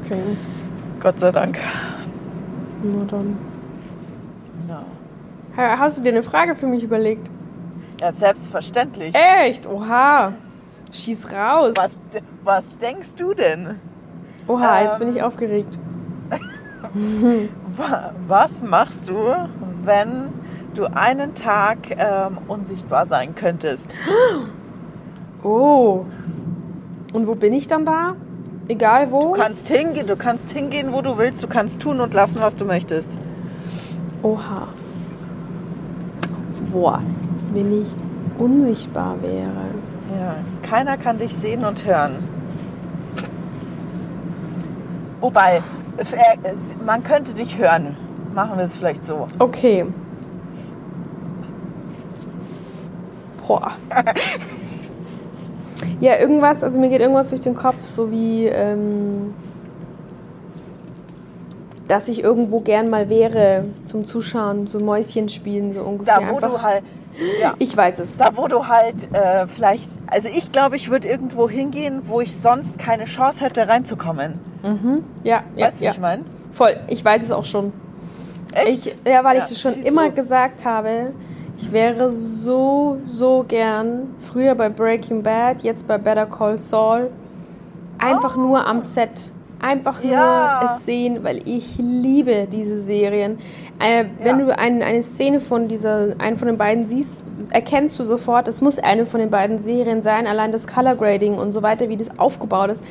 Okay. 0.00 0.36
Gott 1.00 1.20
sei 1.20 1.30
Dank. 1.30 1.58
Na 2.82 3.04
dann. 3.04 3.36
Ja, 4.68 4.82
Ha- 5.56 5.78
Hast 5.78 5.98
du 5.98 6.02
dir 6.02 6.10
eine 6.10 6.22
Frage 6.22 6.54
für 6.56 6.66
mich 6.66 6.82
überlegt? 6.82 7.28
ja 8.00 8.12
selbstverständlich. 8.12 9.14
Echt? 9.14 9.66
Oha. 9.68 10.32
Schieß 10.90 11.32
raus. 11.32 11.74
Was, 11.76 11.94
was 12.42 12.64
denkst 12.80 13.14
du 13.16 13.34
denn? 13.34 13.78
Oha, 14.48 14.82
jetzt 14.82 14.98
bin 14.98 15.08
Ähm. 15.08 15.16
ich 15.16 15.22
aufgeregt. 15.22 15.78
Wa- 17.76 18.12
Was 18.28 18.62
machst 18.62 19.08
du, 19.08 19.14
wenn 19.84 20.32
du 20.74 20.86
einen 20.86 21.34
Tag 21.34 21.78
ähm, 21.90 22.38
unsichtbar 22.48 23.06
sein 23.06 23.34
könntest? 23.34 23.88
Oh. 25.44 26.06
Und 27.12 27.26
wo 27.26 27.34
bin 27.34 27.52
ich 27.52 27.68
dann 27.68 27.84
da? 27.84 28.16
Egal 28.66 29.12
wo? 29.12 29.34
Du 29.34 29.40
kannst 29.40 29.68
hingehen, 29.68 30.06
du 30.06 30.16
kannst 30.16 30.50
hingehen, 30.50 30.92
wo 30.92 31.02
du 31.02 31.18
willst, 31.18 31.42
du 31.42 31.46
kannst 31.46 31.82
tun 31.82 32.00
und 32.00 32.14
lassen, 32.14 32.40
was 32.40 32.56
du 32.56 32.64
möchtest. 32.64 33.18
Oha. 34.22 34.68
Boah, 36.72 37.00
wenn 37.52 37.82
ich 37.82 37.94
unsichtbar 38.38 39.20
wäre. 39.20 39.70
Ja, 40.18 40.36
keiner 40.62 40.96
kann 40.96 41.18
dich 41.18 41.34
sehen 41.36 41.64
und 41.64 41.84
hören. 41.84 42.12
Wobei, 45.20 45.62
äh, 45.98 46.54
man 46.84 47.02
könnte 47.02 47.34
dich 47.34 47.58
hören. 47.58 47.96
Machen 48.34 48.56
wir 48.56 48.64
es 48.64 48.76
vielleicht 48.76 49.04
so. 49.04 49.28
Okay. 49.38 49.84
Boah. 53.46 53.72
ja, 56.00 56.18
irgendwas, 56.18 56.62
also 56.64 56.78
mir 56.80 56.88
geht 56.88 57.00
irgendwas 57.00 57.30
durch 57.30 57.40
den 57.42 57.54
Kopf, 57.54 57.84
so 57.84 58.10
wie, 58.10 58.46
ähm, 58.46 59.34
dass 61.88 62.08
ich 62.08 62.22
irgendwo 62.22 62.60
gern 62.60 62.88
mal 62.88 63.08
wäre 63.10 63.64
zum 63.84 64.04
Zuschauen, 64.04 64.66
so 64.66 64.80
Mäuschen 64.80 65.28
spielen, 65.28 65.72
so 65.72 65.82
ungefähr. 65.82 66.20
Da, 66.20 66.28
wo 66.30 66.36
Einfach, 66.36 66.50
du 66.50 66.62
halt, 66.62 66.82
ja, 67.42 67.54
ich 67.58 67.76
weiß 67.76 67.98
es. 68.00 68.16
da, 68.16 68.30
wo 68.34 68.48
du 68.48 68.66
halt 68.66 68.94
äh, 69.12 69.46
vielleicht, 69.46 69.86
also 70.06 70.28
ich 70.28 70.50
glaube, 70.50 70.76
ich 70.76 70.90
würde 70.90 71.08
irgendwo 71.08 71.48
hingehen, 71.48 72.02
wo 72.06 72.20
ich 72.20 72.34
sonst 72.34 72.78
keine 72.78 73.04
Chance 73.04 73.40
hätte, 73.40 73.68
reinzukommen. 73.68 74.34
Mhm. 74.62 75.04
Ja, 75.24 75.42
ja, 75.56 75.66
weißt 75.66 75.80
du, 75.80 75.84
ja. 75.84 75.90
ich 75.92 76.00
meine? 76.00 76.24
Voll, 76.52 76.76
ich 76.88 77.04
weiß 77.04 77.22
es 77.22 77.30
auch 77.32 77.44
schon. 77.44 77.72
Echt? 78.54 78.86
Ich, 78.86 78.96
ja, 79.06 79.22
weil 79.24 79.36
Ja, 79.36 79.42
ich 79.44 79.50
das 79.50 79.60
schon 79.60 79.74
immer 79.82 80.06
los. 80.06 80.14
gesagt 80.14 80.64
habe, 80.64 81.12
ich 81.58 81.72
wäre 81.72 82.10
so, 82.10 82.98
so 83.06 83.44
gern, 83.46 84.14
früher 84.18 84.54
bei 84.54 84.68
Breaking 84.68 85.22
Bad, 85.22 85.62
jetzt 85.62 85.86
bei 85.86 85.98
Better 85.98 86.26
Call 86.26 86.58
Saul, 86.58 87.10
einfach 87.98 88.36
nur 88.36 88.66
am 88.66 88.80
Set. 88.82 89.30
Einfach 89.60 90.02
nur 90.02 90.12
Oh. 90.12 90.14
Ja. 90.14 90.72
es 90.76 90.84
sehen, 90.84 91.20
weil 91.22 91.40
ich 91.48 91.78
liebe 91.78 92.46
diese 92.50 92.78
Serien. 92.78 93.38
Äh, 93.78 94.04
wenn 94.20 94.38
Ja. 94.40 94.44
du 94.46 94.58
ein, 94.58 94.82
eine 94.82 95.02
Szene 95.02 95.40
von 95.40 95.68
dieser, 95.68 96.08
einen 96.18 96.36
von 96.36 96.48
den 96.48 96.58
beiden 96.58 96.86
siehst, 96.86 97.22
erkennst 97.50 97.98
du 97.98 98.04
sofort, 98.04 98.46
es 98.46 98.60
muss 98.60 98.78
eine 98.78 99.06
von 99.06 99.20
den 99.20 99.30
beiden 99.30 99.58
Serien 99.58 100.02
sein, 100.02 100.26
allein 100.26 100.52
das 100.52 100.66
Color 100.66 100.96
Grading 100.96 101.34
und 101.36 101.52
so 101.52 101.62
weiter, 101.62 101.88
wie 101.88 101.96
das 101.96 102.18
aufgebaut 102.18 102.72
ist. 102.72 102.84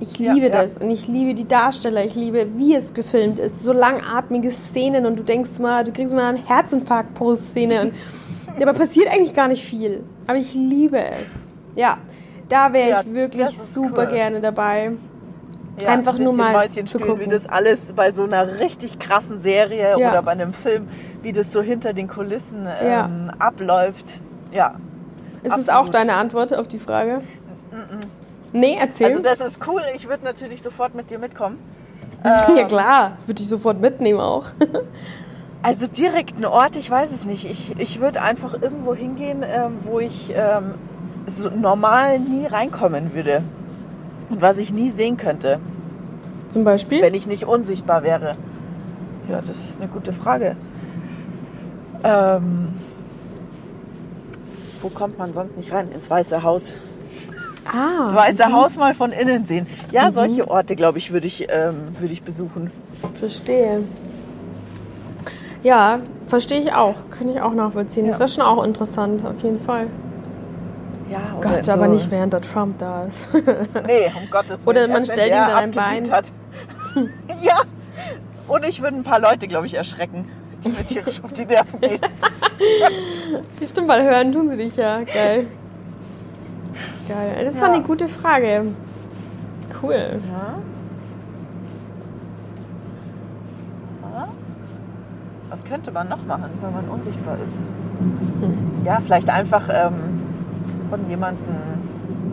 Ich 0.00 0.18
liebe 0.18 0.46
ja. 0.46 0.48
das 0.52 0.76
und 0.76 0.90
ich 0.90 1.06
liebe 1.08 1.34
die 1.34 1.46
Darsteller, 1.46 2.04
ich 2.04 2.14
liebe, 2.14 2.46
wie 2.56 2.74
es 2.74 2.94
gefilmt 2.94 3.38
ist. 3.38 3.62
So 3.62 3.72
langatmige 3.72 4.50
Szenen 4.50 5.06
und 5.06 5.16
du 5.16 5.22
denkst 5.22 5.58
mal, 5.60 5.84
du 5.84 5.92
kriegst 5.92 6.12
mal 6.12 6.28
einen 6.34 6.44
Herzinfarkt 6.46 7.14
pro 7.14 7.34
Szene. 7.34 7.80
Und, 7.82 7.94
aber 8.62 8.72
passiert 8.74 9.08
eigentlich 9.08 9.34
gar 9.34 9.48
nicht 9.48 9.64
viel. 9.64 10.02
Aber 10.26 10.36
ich 10.36 10.52
liebe 10.54 10.98
es. 10.98 11.30
Ja, 11.76 11.98
da 12.48 12.72
wäre 12.72 12.90
Ja, 12.90 13.00
ich 13.02 13.12
wirklich 13.14 13.58
super 13.58 14.02
cool. 14.02 14.08
gerne 14.14 14.40
dabei. 14.40 14.92
Ja, 15.80 15.88
Einfach 15.88 16.18
ein 16.18 16.24
nur 16.24 16.32
mal 16.34 16.52
Mäuschen 16.52 16.86
zu 16.86 16.98
spielen, 17.00 17.18
wie 17.18 17.24
gucken. 17.24 17.38
das 17.42 17.48
alles 17.48 17.92
bei 17.96 18.12
so 18.12 18.22
einer 18.24 18.60
richtig 18.60 18.98
krassen 19.00 19.42
Serie 19.42 19.96
oder 19.96 20.22
bei 20.22 20.30
einem 20.32 20.52
Film, 20.52 20.86
wie 21.22 21.32
das 21.32 21.52
so 21.52 21.62
hinter 21.62 21.92
den 21.92 22.06
Kulissen 22.06 22.68
ähm, 22.80 23.32
abläuft. 23.40 24.20
Ja, 24.52 24.76
Ist 25.42 25.50
das 25.50 25.68
Absolut. 25.68 25.80
auch 25.80 25.88
deine 25.88 26.14
Antwort 26.14 26.54
auf 26.54 26.68
die 26.68 26.78
Frage? 26.78 27.22
Nee, 28.54 28.76
erzähl. 28.80 29.08
also 29.08 29.22
das 29.22 29.40
ist 29.40 29.58
cool. 29.66 29.82
Ich 29.96 30.08
würde 30.08 30.24
natürlich 30.24 30.62
sofort 30.62 30.94
mit 30.94 31.10
dir 31.10 31.18
mitkommen. 31.18 31.58
ja 32.24 32.56
Ähm, 32.56 32.66
klar, 32.68 33.18
würde 33.26 33.42
ich 33.42 33.48
sofort 33.48 33.80
mitnehmen 33.80 34.20
auch. 34.20 34.46
Also 35.66 35.86
direkt 35.86 36.36
ein 36.36 36.44
Ort, 36.44 36.76
ich 36.76 36.90
weiß 36.90 37.08
es 37.10 37.24
nicht. 37.24 37.46
Ich, 37.50 37.74
ich 37.80 37.98
würde 37.98 38.20
einfach 38.20 38.52
irgendwo 38.60 38.94
hingehen, 38.94 39.42
ähm, 39.42 39.78
wo 39.84 39.98
ich 39.98 40.30
ähm, 40.36 40.74
so 41.26 41.48
normal 41.48 42.18
nie 42.18 42.44
reinkommen 42.44 43.14
würde. 43.14 43.42
Und 44.28 44.42
was 44.42 44.58
ich 44.58 44.74
nie 44.74 44.90
sehen 44.90 45.16
könnte, 45.16 45.58
Zum 46.50 46.64
Beispiel? 46.64 47.00
wenn 47.00 47.14
ich 47.14 47.26
nicht 47.26 47.46
unsichtbar 47.46 48.02
wäre. 48.02 48.32
Ja, 49.30 49.40
das 49.40 49.56
ist 49.56 49.80
eine 49.80 49.88
gute 49.88 50.12
Frage. 50.12 50.54
Ähm, 52.04 52.68
wo 54.82 54.90
kommt 54.90 55.16
man 55.16 55.32
sonst 55.32 55.56
nicht 55.56 55.72
rein? 55.72 55.90
Ins 55.92 56.10
Weiße 56.10 56.42
Haus. 56.42 56.60
Ah, 57.66 58.06
Das 58.06 58.14
Weiße 58.14 58.52
Haus 58.52 58.76
mal 58.76 58.94
von 58.94 59.12
innen 59.12 59.46
sehen. 59.46 59.66
Ja, 59.92 60.10
solche 60.10 60.48
Orte, 60.48 60.76
glaube 60.76 60.98
ich, 60.98 61.12
würde 61.12 61.26
ich, 61.26 61.46
ähm, 61.50 61.94
würde 61.98 62.12
ich 62.12 62.22
besuchen. 62.22 62.70
verstehe. 63.14 63.80
Ja, 65.62 66.00
verstehe 66.26 66.60
ich 66.60 66.72
auch. 66.72 66.94
Kann 67.16 67.28
ich 67.30 67.40
auch 67.40 67.54
nachvollziehen. 67.54 68.06
Das 68.06 68.16
Ja. 68.16 68.20
wäre 68.20 68.28
schon 68.28 68.42
auch 68.44 68.62
interessant, 68.64 69.24
auf 69.24 69.42
jeden 69.42 69.60
Fall. 69.60 69.86
Ja, 71.10 71.20
Gott, 71.40 71.64
so- 71.64 71.72
aber 71.72 71.88
nicht 71.88 72.10
während 72.10 72.32
der 72.32 72.40
Trump 72.40 72.78
da 72.78 73.04
ist. 73.04 73.28
Nee, 73.86 74.12
um 74.14 74.28
Gottes 74.30 74.50
Willen. 74.50 74.66
Oder 74.66 74.88
man 74.88 75.04
stellt 75.04 75.28
ihm 75.32 75.36
dann 75.38 75.50
ein 75.54 75.70
Bein. 75.70 76.10
Hat. 76.10 76.26
ja. 77.42 77.60
Und 78.48 78.64
ich 78.64 78.82
würde 78.82 78.96
ein 78.96 79.04
paar 79.04 79.20
Leute, 79.20 79.46
glaube 79.48 79.66
ich, 79.66 79.74
erschrecken, 79.74 80.28
die 80.64 80.68
mir 80.68 80.86
tierisch 80.86 81.22
auf 81.22 81.32
die 81.32 81.44
Nerven 81.46 81.80
gehen. 81.80 82.00
Stimmt, 83.66 83.88
weil 83.88 84.02
hören 84.02 84.32
tun 84.32 84.48
sie 84.50 84.56
dich 84.56 84.76
ja. 84.76 85.00
Geil. 85.02 85.46
Geil. 87.08 87.44
Das 87.44 87.60
war 87.60 87.68
Ja. 87.68 87.74
eine 87.74 87.82
gute 87.82 88.08
Frage. 88.08 88.62
Cool. 89.82 90.20
Ja. 90.28 90.54
Was 95.50 95.64
könnte 95.64 95.92
man 95.92 96.08
noch 96.08 96.24
machen, 96.26 96.50
wenn 96.62 96.72
man 96.72 96.88
unsichtbar 96.88 97.36
ist? 97.36 98.84
Ja, 98.84 98.98
vielleicht 99.04 99.30
einfach 99.30 99.68
ähm, 99.72 99.94
von 100.90 101.08
jemandem 101.08 101.44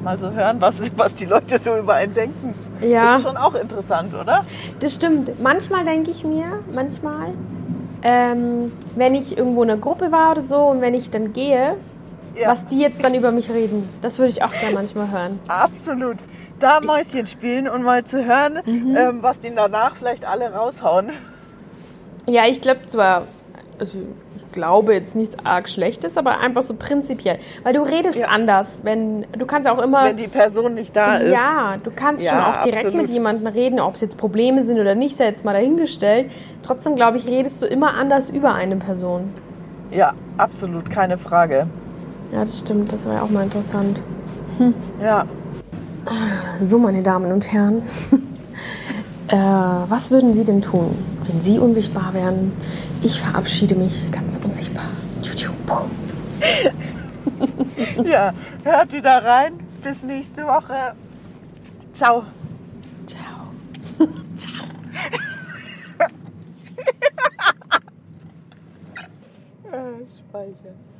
mal 0.04 0.18
so 0.18 0.32
hören, 0.32 0.58
was, 0.60 0.82
was 0.98 1.14
die 1.14 1.26
Leute 1.26 1.60
so 1.60 1.78
über 1.78 1.94
einen 1.96 2.14
denken. 2.14 2.56
Ja. 2.82 3.12
Das 3.14 3.18
ist 3.22 3.28
schon 3.28 3.38
auch 3.38 3.54
interessant, 3.54 4.14
oder? 4.16 4.44
Das 4.80 4.96
stimmt. 4.96 5.40
Manchmal 5.42 5.86
denke 5.86 6.10
ich 6.10 6.24
mir, 6.26 6.46
manchmal, 6.74 7.28
ähm, 8.02 8.72
wenn 8.96 9.14
ich 9.14 9.38
irgendwo 9.38 9.62
in 9.64 9.70
einer 9.70 9.80
Gruppe 9.80 10.12
war 10.12 10.32
oder 10.32 10.42
so 10.42 10.58
und 10.58 10.82
wenn 10.82 10.96
ich 10.96 11.12
dann 11.12 11.32
gehe, 11.34 11.76
Ja. 12.40 12.50
was 12.50 12.66
die 12.68 12.80
jetzt 12.80 13.04
dann 13.04 13.14
über 13.14 13.32
mich 13.32 13.50
reden, 13.50 13.88
das 14.02 14.18
würde 14.20 14.32
ich 14.32 14.42
auch 14.44 14.52
gerne 14.52 14.76
manchmal 14.76 15.12
hören. 15.12 15.40
Absolut. 15.48 16.18
Da 16.60 16.80
Mäuschen 16.80 17.26
spielen 17.28 17.68
und 17.68 17.84
mal 17.84 18.04
zu 18.06 18.24
hören, 18.26 18.60
Mhm. 18.66 18.96
ähm, 18.96 19.18
was 19.22 19.40
die 19.40 19.54
danach 19.54 19.96
vielleicht 19.96 20.26
alle 20.26 20.52
raushauen. 20.54 21.10
Ja, 22.28 22.46
ich 22.48 22.62
glaube 22.62 22.82
zwar, 22.88 23.24
also 23.80 23.98
ich 24.38 24.52
glaube 24.52 24.94
jetzt 24.94 25.16
nichts 25.16 25.36
arg 25.44 25.68
Schlechtes, 25.70 26.18
aber 26.18 26.40
einfach 26.40 26.62
so 26.62 26.76
prinzipiell. 26.76 27.40
Weil 27.64 27.74
du 27.74 27.82
redest 27.82 28.20
Ja. 28.20 28.28
anders, 28.28 28.82
wenn 28.84 29.26
du 29.32 29.46
kannst 29.46 29.68
auch 29.68 29.80
immer. 29.80 30.04
Wenn 30.06 30.18
die 30.18 30.28
Person 30.28 30.76
nicht 30.76 30.96
da 30.96 31.18
ist. 31.18 31.32
Ja, 31.32 31.78
du 31.84 31.90
kannst 31.90 32.28
schon 32.28 32.38
Ja, 32.38 32.52
auch 32.52 32.62
direkt 32.62 32.86
absolut. 32.86 33.02
mit 33.08 33.10
jemandem 33.12 33.48
reden, 33.48 33.80
ob 33.80 33.96
es 33.96 34.02
jetzt 34.02 34.18
Probleme 34.18 34.64
sind 34.64 34.78
oder 34.80 34.94
nicht, 34.94 35.16
sei 35.18 35.26
jetzt 35.26 35.44
mal 35.46 35.54
dahingestellt. 35.54 36.30
Trotzdem, 36.64 36.96
glaube 36.96 37.18
ich, 37.18 37.28
redest 37.28 37.62
du 37.62 37.66
immer 37.66 37.94
anders 37.96 38.30
über 38.30 38.54
eine 38.54 38.76
Person. 38.76 39.34
Ja, 39.90 40.14
absolut, 40.38 40.90
keine 40.92 41.18
Frage. 41.18 41.68
Ja, 42.32 42.46
das 42.46 42.60
stimmt, 42.60 42.92
das 42.92 43.06
wäre 43.06 43.22
auch 43.22 43.30
mal 43.30 43.44
interessant. 43.44 44.00
Ja. 45.02 45.26
So, 46.62 46.80
meine 46.80 47.04
Damen 47.04 47.32
und 47.32 47.52
Herren, 47.52 47.82
äh, 49.28 49.36
was 49.36 50.12
würden 50.12 50.34
Sie 50.34 50.44
denn 50.44 50.62
tun, 50.62 50.96
wenn 51.28 51.42
Sie 51.42 51.60
unsichtbar 51.60 52.14
wären? 52.14 52.54
Ich 53.02 53.20
verabschiede 53.20 53.76
mich 53.76 54.12
ganz 54.12 54.40
unsichtbar. 54.44 54.86
Ja, 58.04 58.34
hört 58.64 58.94
wieder 58.94 59.24
rein. 59.24 59.54
Bis 59.82 60.04
nächste 60.04 60.46
Woche. 60.46 60.94
Ciao. 61.94 62.24
Ciao. 63.08 63.48
abspeichern. 70.32 70.91